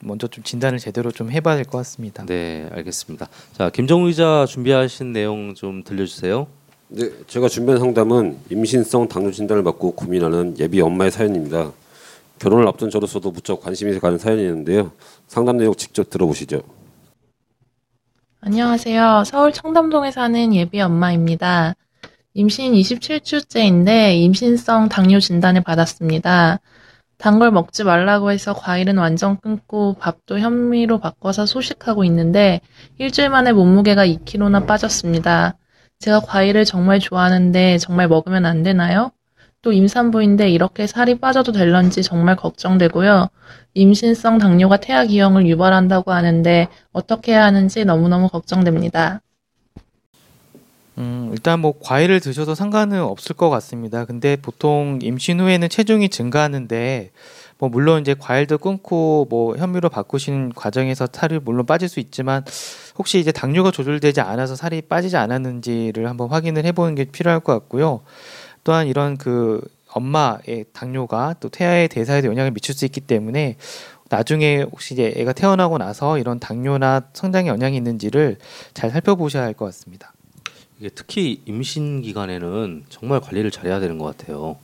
먼저 0.00 0.26
좀 0.26 0.42
진단을 0.42 0.78
제대로 0.78 1.10
좀 1.10 1.30
해봐야 1.30 1.56
될 1.56 1.66
것 1.66 1.76
같습니다. 1.78 2.24
네, 2.24 2.66
알겠습니다. 2.72 3.28
자, 3.52 3.68
김정우 3.68 4.06
기자 4.06 4.46
준비하신 4.48 5.12
내용 5.12 5.54
좀 5.54 5.84
들려주세요. 5.84 6.46
네, 6.88 7.10
제가 7.26 7.48
준비한 7.48 7.78
상담은 7.78 8.38
임신성 8.50 9.08
당뇨 9.08 9.30
진단을 9.32 9.62
받고 9.64 9.92
고민하는 9.92 10.56
예비 10.58 10.80
엄마의 10.80 11.10
사연입니다. 11.10 11.72
결혼을 12.38 12.66
앞둔 12.68 12.88
저로서도 12.88 13.30
무척 13.30 13.60
관심이 13.60 13.98
가는 13.98 14.16
사연이었는데요. 14.16 14.92
상담 15.28 15.58
내용 15.58 15.74
직접 15.74 16.08
들어보시죠. 16.08 16.62
안녕하세요. 18.40 19.24
서울 19.26 19.52
청담동에 19.52 20.10
사는 20.10 20.54
예비 20.54 20.80
엄마입니다. 20.80 21.74
임신 22.34 22.72
27주째인데 22.74 24.14
임신성 24.16 24.88
당뇨 24.88 25.20
진단을 25.20 25.62
받았습니다. 25.62 26.60
단 27.18 27.38
걸 27.38 27.50
먹지 27.52 27.84
말라고 27.84 28.30
해서 28.32 28.52
과일은 28.54 28.98
완전 28.98 29.38
끊고 29.40 29.94
밥도 29.94 30.38
현미로 30.40 30.98
바꿔서 30.98 31.46
소식하고 31.46 32.04
있는데 32.04 32.60
일주일 32.98 33.30
만에 33.30 33.52
몸무게가 33.52 34.04
2kg나 34.06 34.66
빠졌습니다. 34.66 35.56
제가 36.00 36.20
과일을 36.20 36.64
정말 36.64 36.98
좋아하는데 37.00 37.78
정말 37.78 38.08
먹으면 38.08 38.46
안 38.46 38.62
되나요? 38.62 39.10
또 39.62 39.72
임산부인데 39.72 40.50
이렇게 40.50 40.86
살이 40.86 41.18
빠져도 41.18 41.52
될런지 41.52 42.02
정말 42.02 42.36
걱정되고요. 42.36 43.28
임신성 43.74 44.38
당뇨가 44.38 44.78
태아 44.78 45.04
기형을 45.04 45.46
유발한다고 45.46 46.12
하는데 46.12 46.68
어떻게 46.92 47.32
해야 47.32 47.44
하는지 47.44 47.84
너무너무 47.84 48.28
걱정됩니다. 48.28 49.22
음, 50.98 51.30
일단 51.32 51.60
뭐 51.60 51.74
과일을 51.82 52.20
드셔도 52.20 52.54
상관은 52.54 53.02
없을 53.02 53.34
것 53.34 53.50
같습니다. 53.50 54.04
근데 54.04 54.36
보통 54.36 55.00
임신 55.02 55.40
후에는 55.40 55.68
체중이 55.68 56.08
증가하는데 56.08 57.10
뭐 57.58 57.68
물론 57.68 58.00
이제 58.00 58.14
과일도 58.18 58.58
끊고 58.58 59.26
뭐 59.28 59.56
현미로 59.56 59.88
바꾸신 59.88 60.52
과정에서 60.54 61.08
살이 61.12 61.38
물론 61.40 61.66
빠질 61.66 61.88
수 61.88 61.98
있지만 62.00 62.44
혹시 62.96 63.18
이제 63.18 63.32
당뇨가 63.32 63.72
조절되지 63.72 64.20
않아서 64.20 64.54
살이 64.56 64.82
빠지지 64.82 65.16
않았는지를 65.16 66.08
한번 66.08 66.28
확인을 66.30 66.64
해보는 66.66 66.94
게 66.94 67.04
필요할 67.04 67.40
것 67.40 67.52
같고요. 67.52 68.02
또한 68.62 68.86
이런 68.86 69.16
그 69.16 69.60
엄마의 69.92 70.66
당뇨가 70.72 71.36
또 71.40 71.48
태아의 71.48 71.88
대사에도 71.88 72.28
영향을 72.28 72.50
미칠 72.52 72.74
수 72.74 72.84
있기 72.84 73.00
때문에 73.00 73.56
나중에 74.10 74.62
혹시 74.62 74.94
이제 74.94 75.12
애가 75.16 75.32
태어나고 75.32 75.78
나서 75.78 76.18
이런 76.18 76.38
당뇨나 76.40 77.02
성장에 77.12 77.48
영향이 77.48 77.76
있는지를 77.76 78.38
잘 78.74 78.90
살펴보셔야 78.90 79.42
할 79.44 79.54
것 79.54 79.66
같습니다. 79.66 80.13
이게 80.78 80.88
특히 80.94 81.40
임신 81.46 82.02
기간에는 82.02 82.84
정말 82.88 83.20
관리를 83.20 83.50
잘해야 83.50 83.80
되는 83.80 83.98
것 83.98 84.16
같아요. 84.16 84.56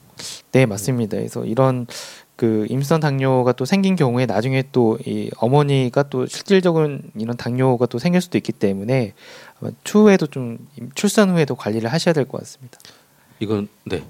네, 0.52 0.66
맞습니다. 0.66 1.16
그래서 1.16 1.44
이런 1.44 1.86
그 2.36 2.66
임선 2.68 3.00
당뇨가 3.00 3.52
또 3.52 3.64
생긴 3.64 3.96
경우에 3.96 4.26
나중에 4.26 4.64
또 4.72 4.98
이 5.06 5.30
어머니가 5.38 6.04
또 6.04 6.26
실질적인 6.26 7.12
이런 7.18 7.36
당뇨가 7.36 7.86
또 7.86 7.98
생길 7.98 8.20
수도 8.20 8.38
있기 8.38 8.52
때문에 8.52 9.12
아마 9.60 9.70
추후에도 9.84 10.26
좀 10.26 10.58
임- 10.78 10.90
출산 10.94 11.30
후에도 11.30 11.54
관리를 11.54 11.92
하셔야 11.92 12.12
될 12.12 12.24
것 12.26 12.38
같습니다. 12.38 12.78
이건 13.40 13.68
네. 13.84 14.02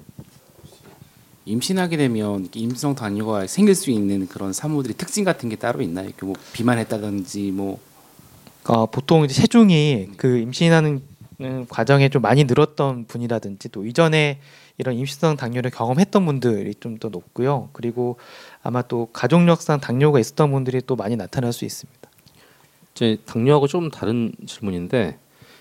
임신하게 1.45 1.97
되면 1.97 2.49
임신성 2.55 2.95
당뇨가 2.95 3.47
생길 3.47 3.75
수 3.75 3.91
있는 3.91 4.27
그런 4.29 4.53
산모들이 4.53 4.95
특징 4.95 5.25
같은 5.25 5.49
게 5.49 5.57
따로 5.57 5.83
있나요? 5.83 6.07
이렇게 6.07 6.25
뭐 6.27 6.35
비만했다든지 6.53 7.51
뭐 7.53 7.79
어, 8.65 8.87
보통 8.87 9.25
이제 9.25 9.35
체중이 9.35 10.11
그 10.17 10.39
임신하는 10.39 10.91
음, 10.91 11.10
과정에 11.69 12.09
좀 12.09 12.23
많이 12.23 12.45
늘었던 12.45 13.07
분이라든지 13.07 13.71
또 13.71 13.87
이전에 13.87 14.41
이런 14.79 14.95
임신성 14.97 15.37
당뇨를 15.37 15.71
경험했던 15.71 16.25
분들이 16.27 16.75
좀 16.75 16.99
더 16.99 17.09
높고요. 17.09 17.71
그리고 17.73 18.17
아마 18.63 18.83
또 18.83 19.09
가족력상 19.13 19.81
당뇨가 19.81 20.19
있었던 20.21 20.51
분들이 20.51 20.81
또 20.87 20.97
많이 20.97 21.17
나타날 21.17 21.53
수 21.53 21.65
있습니다. 21.65 22.01
이제 22.95 23.17
당뇨하고 23.27 23.67
좀 23.69 23.91
다른 23.91 24.33
질문인데 24.47 25.17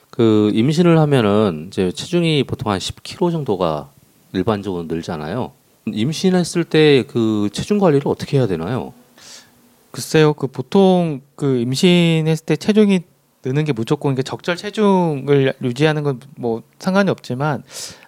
그 0.10 0.52
임신을 0.54 0.98
하면은 1.00 1.66
이제 1.68 1.92
체중이 1.92 2.44
보통 2.44 2.72
한 2.72 2.80
10kg 2.80 3.32
정도가 3.32 3.90
일반적으로 4.34 4.84
늘잖아요. 4.84 5.52
임신했을 5.88 6.64
때 6.66 7.04
그 7.08 7.50
체중 7.54 7.80
관리를 7.80 8.08
어떻게 8.08 8.38
해야 8.38 8.48
되나요? 8.48 8.94
글쎄요, 9.92 10.34
그 10.34 10.48
보통 10.48 11.22
그 11.36 11.58
임신했을 11.60 12.46
때 12.46 12.56
체중이 12.58 13.00
느는 13.46 13.64
게 13.66 13.74
무조건 13.74 14.14
이게 14.14 14.24
적절 14.24 14.58
체중을 14.58 15.54
유지하는 15.64 16.04
건 16.04 16.20
뭐 16.38 16.64
상관이 16.80 17.10
없지만 17.10 17.64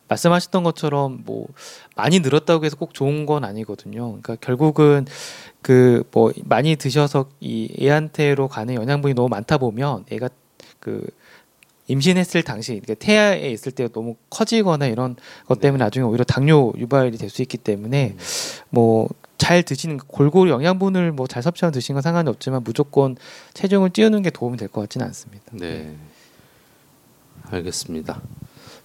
말씀하셨던 0.07 0.63
것처럼 0.63 1.21
뭐 1.25 1.47
많이 1.95 2.19
늘었다고 2.19 2.65
해서 2.65 2.75
꼭 2.75 2.93
좋은 2.93 3.25
건 3.25 3.43
아니거든요. 3.45 4.07
그러니까 4.21 4.35
결국은 4.41 5.05
그 5.61 6.03
뭐 6.11 6.31
많이 6.45 6.75
드셔서 6.75 7.29
이 7.39 7.69
애한테로 7.79 8.47
가는 8.49 8.73
영양분이 8.75 9.13
너무 9.13 9.29
많다 9.29 9.57
보면 9.57 10.05
애가 10.11 10.29
그 10.79 11.07
임신했을 11.87 12.43
당시 12.43 12.71
그러니까 12.83 12.93
태아에 12.95 13.49
있을 13.51 13.71
때 13.73 13.87
너무 13.89 14.15
커지거나 14.29 14.87
이런 14.87 15.15
것 15.47 15.59
때문에 15.59 15.83
나중에 15.83 16.05
오히려 16.05 16.23
당뇨 16.23 16.73
유발이 16.77 17.17
될 17.17 17.29
수 17.29 17.41
있기 17.41 17.57
때문에 17.57 18.15
뭐 18.69 19.07
잘 19.41 19.63
드시는 19.63 19.97
골고루 19.97 20.51
영양분을 20.51 21.11
뭐 21.13 21.25
잘 21.27 21.41
섭취하면 21.41 21.71
드시는 21.73 21.95
건 21.95 22.01
상관이 22.03 22.29
없지만 22.29 22.63
무조건 22.63 23.15
체중을 23.55 23.89
띄우는 23.89 24.21
게 24.21 24.29
도움이 24.29 24.57
될 24.57 24.67
것 24.69 24.81
같지는 24.81 25.07
않습니다. 25.07 25.43
네. 25.51 25.95
알겠습니다. 27.49 28.21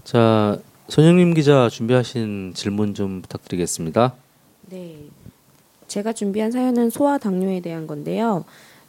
자, 0.04 0.58
선영님 0.88 1.34
기자 1.34 1.68
준비하신 1.68 2.52
질문 2.54 2.94
좀 2.94 3.20
부탁드리겠습니다. 3.22 4.14
네. 4.70 4.96
제가 5.88 6.12
준비한 6.12 6.50
사연은 6.50 6.90
소아 6.90 7.18
당뇨에 7.18 7.60
대한 7.60 7.86
건데요. 7.86 8.44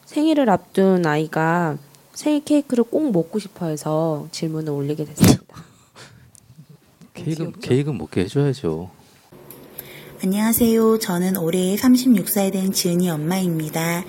생일을 0.05 0.49
앞둔 0.49 1.05
아이가 1.05 1.77
생일 2.13 2.43
케이크를 2.45 2.83
꼭 2.85 3.11
먹고 3.11 3.39
싶어 3.39 3.65
해서 3.67 4.27
질문을 4.31 4.71
올리게 4.71 5.03
됐습니다. 5.05 5.43
케이크 7.13 7.51
케이크 7.59 7.89
먹게 7.89 8.21
해줘야죠. 8.21 8.89
안녕하세요. 10.19 10.97
저는 10.97 11.37
올해 11.37 11.75
36살 11.75 12.51
된 12.51 12.71
지은이 12.71 13.07
엄마입니다. 13.07 14.03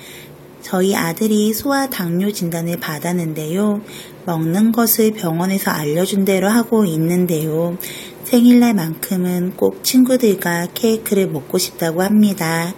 저희 0.62 0.96
아들이 0.96 1.52
소아 1.52 1.88
당뇨 1.88 2.32
진단을 2.32 2.78
받았는데요. 2.78 3.82
먹는 4.24 4.72
것을 4.72 5.12
병원에서 5.12 5.70
알려준 5.70 6.24
대로 6.24 6.48
하고 6.48 6.86
있는데요. 6.86 7.76
생일날만큼은 8.24 9.56
꼭 9.56 9.84
친구들과 9.84 10.68
케이크를 10.72 11.28
먹고 11.28 11.58
싶다고 11.58 12.02
합니다. 12.02 12.72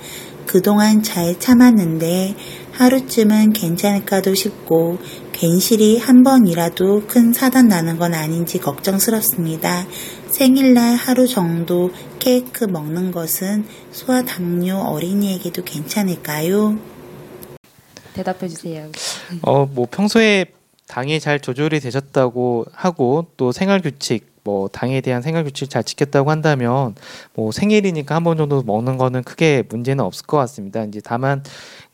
그동안 0.46 1.04
잘 1.04 1.38
참았는데 1.38 2.34
하루쯤은 2.72 3.52
괜찮을까도 3.52 4.34
싶고 4.34 4.98
괜시리 5.30 5.98
한 5.98 6.24
번이라도 6.24 7.04
큰 7.06 7.32
사단 7.32 7.68
나는 7.68 7.96
건 7.96 8.12
아닌지 8.12 8.58
걱정스럽습니다. 8.58 9.86
생일날 10.30 10.94
하루 10.96 11.26
정도 11.26 11.90
케이크 12.18 12.64
먹는 12.64 13.10
것은 13.10 13.66
소아 13.92 14.22
당뇨 14.22 14.78
어린이에게도 14.78 15.64
괜찮을까요? 15.64 16.78
대답해 18.14 18.48
주세요. 18.48 18.90
어 19.42 19.66
뭐 19.66 19.86
평소에 19.90 20.46
당이 20.86 21.20
잘 21.20 21.38
조절이 21.40 21.78
되셨다고 21.80 22.66
하고 22.72 23.26
또 23.36 23.52
생활 23.52 23.80
규칙 23.80 24.28
뭐 24.42 24.68
당에 24.68 25.00
대한 25.00 25.20
생활 25.22 25.44
규칙 25.44 25.68
잘 25.70 25.84
지켰다고 25.84 26.30
한다면 26.30 26.94
뭐 27.34 27.52
생일이니까 27.52 28.14
한 28.14 28.24
번 28.24 28.36
정도 28.36 28.62
먹는 28.62 28.96
거는 28.98 29.22
크게 29.22 29.64
문제는 29.68 30.02
없을 30.04 30.26
것 30.26 30.36
같습니다. 30.38 30.82
이제 30.84 31.00
다만 31.04 31.42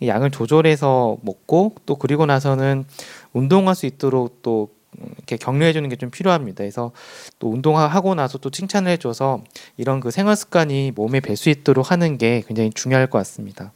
이 0.01 0.09
양을 0.09 0.31
조절해서 0.31 1.19
먹고 1.23 1.75
또 1.87 1.97
그리고 1.97 2.25
나서는 2.27 2.85
운동할 3.33 3.75
수 3.75 3.87
있도록 3.87 4.41
또 4.43 4.69
이렇게 5.17 5.37
격려해 5.37 5.73
주는 5.73 5.89
게 5.89 5.97
좀 5.97 6.11
필요합니다. 6.11 6.59
그래서 6.59 6.93
또 7.39 7.51
운동하고 7.51 8.15
나서 8.15 8.39
또 8.39 8.51
칭찬을 8.51 8.91
해줘서 8.93 9.43
이런 9.77 10.01
그 10.01 10.11
생활 10.11 10.37
습관이 10.37 10.93
몸에 10.95 11.21
배수 11.21 11.49
있도록 11.51 11.91
하는 11.91 12.19
게 12.19 12.43
굉장히 12.47 12.71
중요할 12.71 13.09
것 13.09 13.19
같습니다. 13.19 13.73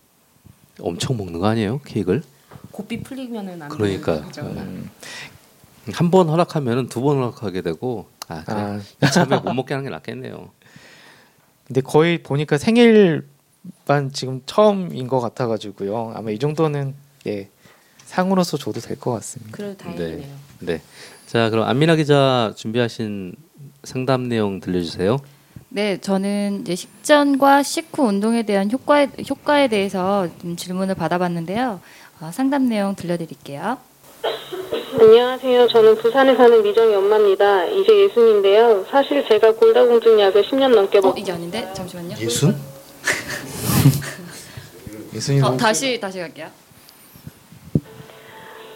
엄청 0.81 1.17
먹는 1.17 1.39
거 1.41 1.47
아니에요? 1.47 1.81
케이크를? 1.85 2.23
고삐 2.73 3.03
풀리면은 3.03 3.61
안 3.63 3.69
그러니까 3.69 4.13
되는 4.15 4.27
거죠. 4.27 4.55
한번 5.93 6.29
허락하면은 6.29 6.89
두 6.89 7.01
번 7.01 7.17
허락하게 7.19 7.63
되고 7.63 8.07
아, 8.29 8.45
그래. 8.45 8.57
아, 8.61 8.81
이참에 9.03 9.39
못 9.41 9.53
먹게 9.53 9.75
하는 9.75 9.85
게 9.85 9.91
낫겠네요. 9.91 10.51
근데 11.67 11.81
거의 11.81 12.23
보니까 12.23 12.59
생일만 12.59 13.23
지금 14.13 14.43
처음인 14.47 15.09
것 15.09 15.21
같아가지고요. 15.21 16.13
아마 16.15 16.31
이 16.31 16.39
정도는 16.39 16.95
예 17.27 17.49
상으로서 18.05 18.57
줘도 18.57 18.81
될 18.81 18.99
것 18.99 19.13
같습니다. 19.13 19.57
그래도 19.57 19.77
다행이네요. 19.79 20.19
네. 20.19 20.35
자, 21.27 21.51
그럼 21.51 21.69
안민아 21.69 21.97
기자 21.97 22.53
준비하신 22.57 23.35
상담 23.85 24.29
내용 24.29 24.61
들려주세요. 24.61 25.19
네, 25.69 25.99
저는 25.99 26.63
이제 26.63 26.75
식전과 26.75 27.63
식후 27.63 28.05
운동에 28.05 28.43
대한 28.43 28.71
효과에, 28.71 29.09
효과에 29.29 29.69
대해서 29.69 30.27
좀 30.41 30.57
질문을 30.57 30.95
받아봤는데요. 30.97 31.81
어, 32.21 32.31
상담 32.33 32.69
내용 32.69 32.95
들려드릴게요. 32.97 33.79
안녕하세요. 35.01 35.69
저는 35.69 35.97
부산에 35.99 36.35
사는 36.37 36.63
미정이 36.63 36.95
엄마입니다. 36.95 37.65
이제 37.67 38.01
예순인데요. 38.03 38.85
사실 38.91 39.27
제가 39.27 39.53
골다공증 39.55 40.19
약을 40.21 40.43
10년 40.43 40.75
넘게 40.75 40.99
어, 40.99 41.03
먹. 41.03 41.19
이게 41.19 41.33
아닌데 41.33 41.71
잠시만요. 41.73 42.17
예순? 42.19 42.55
예순이 45.15 45.41
어, 45.43 45.57
다시 45.57 45.99
다시 46.01 46.19
갈게요. 46.19 46.49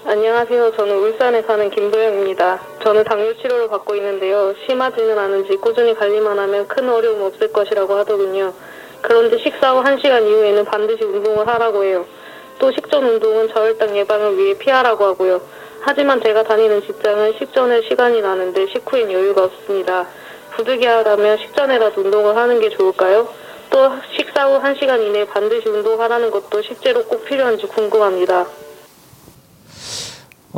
안녕하세요. 0.06 0.72
저는 0.76 0.98
울산에 0.98 1.40
사는 1.44 1.70
김도영입니다. 1.70 2.60
저는 2.82 3.04
당뇨 3.04 3.32
치료를 3.38 3.68
받고 3.68 3.94
있는데요. 3.96 4.54
심하지는 4.66 5.18
않은지 5.18 5.56
꾸준히 5.56 5.94
관리만 5.94 6.38
하면 6.38 6.68
큰 6.68 6.90
어려움 6.90 7.22
없을 7.22 7.50
것이라고 7.50 7.94
하더군요. 7.94 8.52
그런데 9.00 9.38
식사 9.38 9.72
후 9.72 9.82
1시간 9.82 10.28
이후에는 10.28 10.66
반드시 10.66 11.04
운동을 11.04 11.48
하라고 11.48 11.84
해요. 11.84 12.04
또 12.58 12.70
식전 12.70 13.02
운동은 13.02 13.48
저혈당 13.48 13.96
예방을 13.96 14.36
위해 14.36 14.58
피하라고 14.58 15.06
하고요. 15.06 15.40
하지만 15.80 16.22
제가 16.22 16.42
다니는 16.42 16.82
직장은 16.82 17.38
식전에 17.38 17.88
시간이 17.88 18.20
나는데 18.20 18.66
식후엔 18.74 19.10
여유가 19.10 19.44
없습니다. 19.44 20.06
부득이하다면 20.50 21.38
식전에라도 21.38 22.02
운동을 22.02 22.36
하는 22.36 22.60
게 22.60 22.68
좋을까요? 22.68 23.26
또 23.70 23.90
식사 24.14 24.48
후 24.48 24.60
1시간 24.60 25.00
이내에 25.00 25.24
반드시 25.24 25.66
운동하라는 25.66 26.30
것도 26.30 26.60
실제로 26.60 27.02
꼭 27.04 27.24
필요한지 27.24 27.66
궁금합니다. 27.68 28.63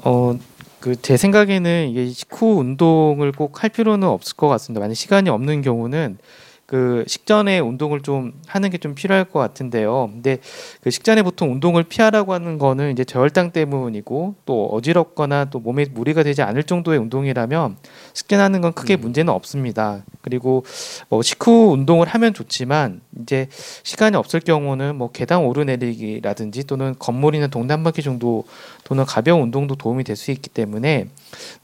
어, 0.04 0.38
그 0.80 0.94
제 0.96 1.16
생각에는 1.16 1.88
이게 1.90 2.08
식후 2.10 2.58
운동을 2.58 3.32
꼭 3.32 3.62
할 3.62 3.70
필요는 3.70 4.06
없을 4.06 4.36
것 4.36 4.48
같습니다. 4.48 4.80
만약 4.80 4.94
시간이 4.94 5.30
없는 5.30 5.62
경우는 5.62 6.18
그 6.66 7.04
식전에 7.06 7.58
운동을 7.60 8.00
좀 8.00 8.32
하는 8.46 8.70
게 8.70 8.76
좀 8.78 8.94
필요할 8.94 9.24
것 9.24 9.38
같은데요. 9.38 10.10
근데 10.12 10.38
그 10.82 10.90
식전에 10.90 11.22
보통 11.22 11.52
운동을 11.52 11.82
피하라고 11.84 12.32
하는 12.34 12.58
거는 12.58 12.92
이제 12.92 13.04
저혈당 13.04 13.52
때문이고 13.52 14.34
또 14.44 14.66
어지럽거나 14.66 15.46
또 15.46 15.60
몸에 15.60 15.86
무리가 15.90 16.22
되지 16.22 16.42
않을 16.42 16.64
정도의 16.64 16.98
운동이라면 16.98 17.76
식전하는 18.12 18.60
건 18.60 18.72
크게 18.72 18.96
문제는 18.96 19.32
없습니다. 19.32 20.04
그리고 20.20 20.64
뭐 21.08 21.22
식후 21.22 21.72
운동을 21.72 22.06
하면 22.08 22.34
좋지만 22.34 23.00
이제 23.22 23.48
시간이 23.82 24.16
없을 24.16 24.40
경우는 24.40 24.96
뭐 24.96 25.10
계단 25.10 25.40
오르내리기라든지 25.40 26.64
또는 26.64 26.94
건물이나 26.98 27.46
동네 27.46 27.72
한 27.72 27.82
바퀴 27.82 28.02
정도 28.02 28.44
또는 28.84 29.04
가벼운 29.04 29.42
운동도 29.42 29.76
도움이 29.76 30.04
될 30.04 30.16
수 30.16 30.30
있기 30.30 30.48
때문에 30.48 31.08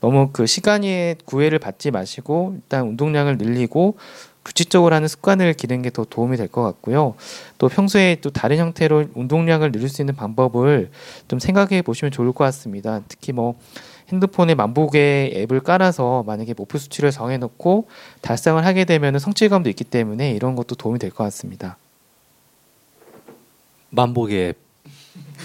너무 0.00 0.28
그 0.30 0.46
시간에 0.46 1.14
구애를 1.24 1.58
받지 1.58 1.90
마시고 1.90 2.52
일단 2.56 2.86
운동량을 2.86 3.38
늘리고 3.38 3.96
규칙적으로 4.44 4.94
하는 4.94 5.06
습관을 5.08 5.54
기르는 5.54 5.82
게 5.82 5.90
더 5.90 6.04
도움이 6.04 6.36
될 6.36 6.48
것 6.48 6.62
같고요. 6.62 7.14
또 7.58 7.68
평소에 7.68 8.16
또 8.20 8.30
다른 8.30 8.56
형태로 8.58 9.06
운동량을 9.14 9.70
늘릴 9.72 9.88
수 9.88 10.02
있는 10.02 10.16
방법을 10.16 10.90
좀 11.28 11.38
생각해 11.38 11.82
보시면 11.82 12.10
좋을 12.12 12.32
것 12.32 12.44
같습니다. 12.44 13.00
특히 13.08 13.32
뭐 13.32 13.58
핸드폰에 14.08 14.54
만복의 14.54 15.32
앱을 15.42 15.60
깔아서 15.60 16.22
만약에 16.26 16.54
목표 16.54 16.78
수치를 16.78 17.10
정해놓고 17.12 17.88
달성을 18.20 18.64
하게 18.64 18.84
되면 18.84 19.18
성취감도 19.18 19.70
있기 19.70 19.84
때문에 19.84 20.32
이런 20.32 20.56
것도 20.56 20.74
도움이 20.74 20.98
될 20.98 21.10
것 21.10 21.24
같습니다. 21.24 21.76
만복의 23.90 24.48
앱. 24.48 24.58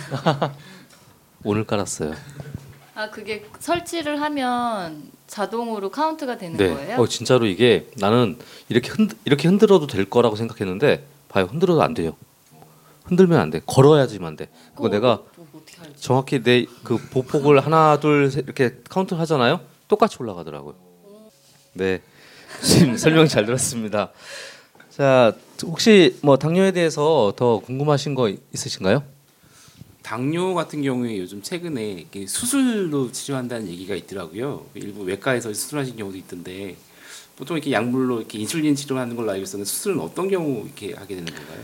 오늘 1.43 1.65
깔았어요. 1.65 2.13
아 2.97 3.11
그게 3.11 3.45
설치를 3.59 4.19
하면 4.21 5.11
자동으로 5.27 5.91
카운트가 5.91 6.39
되는 6.39 6.57
네. 6.57 6.73
거예요? 6.73 6.97
어 6.99 7.07
진짜로 7.07 7.45
이게 7.45 7.87
나는 7.97 8.39
이렇게 8.69 8.89
흔 8.89 9.07
이렇게 9.23 9.47
흔들어도 9.47 9.85
될 9.85 10.09
거라고 10.09 10.35
생각했는데 10.35 11.05
봐요. 11.29 11.45
흔들어도 11.45 11.83
안 11.83 11.93
돼요. 11.93 12.15
흔들면 13.03 13.39
안 13.39 13.51
돼. 13.51 13.61
걸어야지만 13.67 14.35
돼. 14.35 14.49
그거 14.75 14.89
내가 14.89 15.21
어떻게 15.37 15.79
알지? 15.79 16.01
정확히 16.01 16.41
내 16.41 16.65
그 16.83 16.97
보폭을 16.97 17.63
하나 17.63 17.99
둘 17.99 18.31
셋 18.31 18.45
이렇게 18.45 18.77
카운트 18.89 19.13
하잖아요. 19.13 19.59
똑같이 19.87 20.17
올라가더라고요. 20.19 20.73
네. 21.73 22.01
지금 22.63 22.97
설명 22.97 23.27
잘 23.27 23.45
들었습니다. 23.45 24.09
자, 24.89 25.35
혹시 25.61 26.17
뭐 26.23 26.37
당뇨에 26.37 26.71
대해서 26.71 27.31
더 27.35 27.59
궁금하신 27.59 28.15
거 28.15 28.31
있으신가요? 28.55 29.03
당뇨 30.11 30.53
같은 30.53 30.81
경우에 30.81 31.17
요즘 31.19 31.41
최근에 31.41 32.05
수술로 32.27 33.11
치료한다는 33.11 33.67
얘기가 33.67 33.93
있더라고요. 33.93 34.65
일부 34.73 35.03
외과에서 35.03 35.51
수술하신 35.51 35.97
경우도 35.97 36.17
있던데 36.19 36.77
보통 37.35 37.57
이렇게 37.57 37.73
약물로 37.73 38.19
이렇게 38.19 38.39
인슐린 38.39 38.75
치료하는 38.75 39.17
걸로 39.17 39.31
알고 39.31 39.43
있었는데 39.43 39.69
수술은 39.69 39.99
어떤 39.99 40.29
경우 40.29 40.63
이렇게 40.63 40.93
하게 40.93 41.15
되는 41.15 41.25
건가요? 41.25 41.59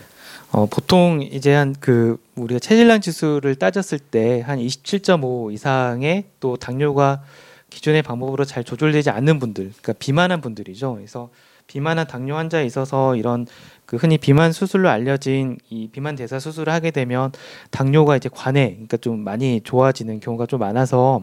어, 0.51 0.65
보통 0.65 1.21
이제 1.21 1.53
한 1.53 1.73
그 1.79 2.17
우리가 2.35 2.59
체질량 2.59 2.99
지수를 2.99 3.55
따졌을 3.55 3.97
때 3.97 4.41
한 4.41 4.59
27.5 4.59 5.53
이상의 5.53 6.25
또 6.41 6.57
당뇨가 6.57 7.23
기존의 7.69 8.03
방법으로 8.03 8.43
잘 8.43 8.65
조절되지 8.65 9.09
않는 9.09 9.39
분들, 9.39 9.71
그러니까 9.71 9.93
비만한 9.93 10.41
분들이죠. 10.41 10.95
그래서 10.95 11.29
비만한 11.67 12.07
당뇨 12.07 12.35
환자에 12.35 12.65
있어서 12.65 13.15
이런 13.15 13.45
그 13.85 13.97
흔히 13.97 14.17
비만 14.17 14.51
수술로 14.51 14.89
알려진 14.89 15.57
이 15.69 15.87
비만 15.87 16.15
대사 16.15 16.39
수술을 16.39 16.71
하게 16.71 16.91
되면 16.91 17.31
당뇨가 17.71 18.15
이제 18.15 18.29
관해, 18.31 18.71
그러니까 18.71 18.97
좀 18.97 19.19
많이 19.19 19.61
좋아지는 19.61 20.19
경우가 20.19 20.45
좀 20.45 20.59
많아서 20.59 21.19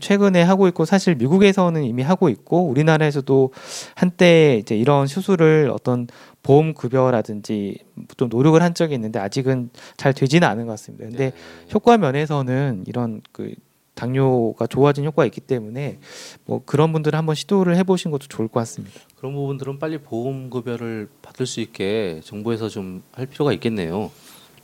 최근에 0.00 0.42
하고 0.42 0.68
있고 0.68 0.84
사실 0.84 1.14
미국에서는 1.14 1.82
이미 1.84 2.02
하고 2.02 2.28
있고 2.28 2.68
우리나라에서도 2.68 3.52
한때 3.94 4.58
이제 4.60 4.76
이런 4.76 5.06
수술을 5.06 5.70
어떤 5.72 6.06
보험 6.42 6.74
급여라든지 6.74 7.78
좀 8.16 8.28
노력을 8.28 8.60
한 8.62 8.74
적이 8.74 8.94
있는데 8.94 9.18
아직은 9.18 9.70
잘 9.96 10.12
되지는 10.12 10.46
않은 10.46 10.66
것 10.66 10.72
같습니다. 10.72 11.06
근데 11.06 11.32
효과 11.74 11.96
면에서는 11.96 12.84
이런 12.86 13.20
그 13.32 13.54
당뇨가 13.96 14.68
좋아진 14.68 15.04
효과가 15.04 15.26
있기 15.26 15.40
때문에 15.40 15.98
뭐 16.44 16.62
그런 16.64 16.92
분들은 16.92 17.18
한번 17.18 17.34
시도를 17.34 17.76
해보신 17.78 18.12
것도 18.12 18.28
좋을 18.28 18.46
것 18.46 18.60
같습니다. 18.60 19.00
그런 19.16 19.34
부분들은 19.34 19.80
빨리 19.80 19.98
보험 19.98 20.50
급여를 20.50 21.08
받을 21.22 21.46
수 21.46 21.60
있게 21.60 22.20
정부에서 22.22 22.68
좀 22.68 23.02
할 23.12 23.26
필요가 23.26 23.52
있겠네요. 23.54 24.10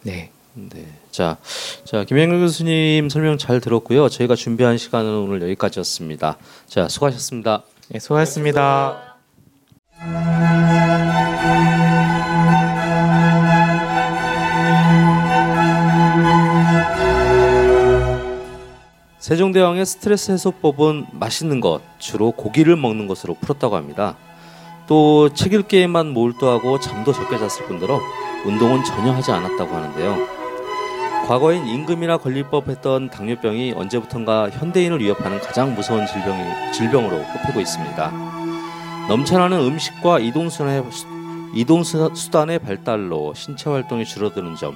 네. 0.02 0.30
네. 0.54 0.86
자, 1.10 1.38
자 1.84 2.04
김영일 2.04 2.38
교수님 2.40 3.08
설명 3.08 3.38
잘 3.38 3.60
들었고요. 3.60 4.10
저희가 4.10 4.34
준비한 4.34 4.76
시간은 4.76 5.10
오늘 5.10 5.40
여기까지였습니다. 5.42 6.36
자, 6.66 6.88
수고하셨습니다. 6.88 7.62
네, 7.88 7.98
수고하셨습니다. 7.98 9.16
세종대왕의 19.22 19.86
스트레스 19.86 20.32
해소법은 20.32 21.06
맛있는 21.12 21.60
것, 21.60 21.80
주로 22.00 22.32
고기를 22.32 22.74
먹는 22.74 23.06
것으로 23.06 23.34
풀었다고 23.34 23.76
합니다. 23.76 24.16
또 24.88 25.28
책 25.32 25.52
읽기에만 25.52 26.08
몰두하고 26.08 26.80
잠도 26.80 27.12
적게 27.12 27.38
잤을 27.38 27.68
뿐더러 27.68 28.00
운동은 28.44 28.82
전혀 28.82 29.12
하지 29.12 29.30
않았다고 29.30 29.72
하는데요. 29.72 30.16
과거엔 31.28 31.68
임금이나 31.68 32.16
권리법 32.16 32.68
했던 32.68 33.10
당뇨병이 33.10 33.74
언제부턴가 33.76 34.50
현대인을 34.50 34.98
위협하는 34.98 35.38
가장 35.38 35.76
무서운 35.76 36.04
질병이, 36.04 36.72
질병으로 36.72 37.22
꼽히고 37.22 37.60
있습니다. 37.60 38.12
넘쳐나는 39.08 39.60
음식과 39.60 40.18
이동수단의, 40.18 40.82
이동수단의 41.54 42.58
발달로 42.58 43.34
신체 43.34 43.70
활동이 43.70 44.04
줄어드는 44.04 44.56
점, 44.56 44.74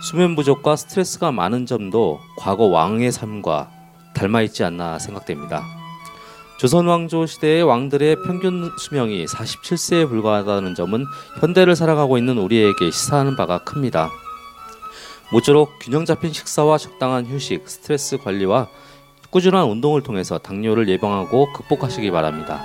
수면 0.00 0.36
부족과 0.36 0.76
스트레스가 0.76 1.32
많은 1.32 1.66
점도 1.66 2.20
과거 2.38 2.64
왕의 2.64 3.10
삶과 3.12 3.70
닮아 4.14 4.42
있지 4.42 4.64
않나 4.64 4.98
생각됩니다. 4.98 5.64
조선 6.58 6.86
왕조 6.86 7.26
시대의 7.26 7.62
왕들의 7.62 8.16
평균 8.24 8.70
수명이 8.78 9.26
47세에 9.26 10.08
불과하다는 10.08 10.74
점은 10.74 11.04
현대를 11.40 11.76
살아가고 11.76 12.18
있는 12.18 12.38
우리에게 12.38 12.90
시사하는 12.90 13.36
바가 13.36 13.58
큽니다. 13.58 14.10
모쪼록 15.30 15.70
균형 15.80 16.04
잡힌 16.04 16.32
식사와 16.32 16.78
적당한 16.78 17.26
휴식, 17.26 17.68
스트레스 17.68 18.18
관리와 18.18 18.68
꾸준한 19.30 19.66
운동을 19.66 20.02
통해서 20.02 20.38
당뇨를 20.38 20.88
예방하고 20.88 21.52
극복하시기 21.52 22.10
바랍니다. 22.10 22.62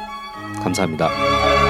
감사합니다. 0.63 1.62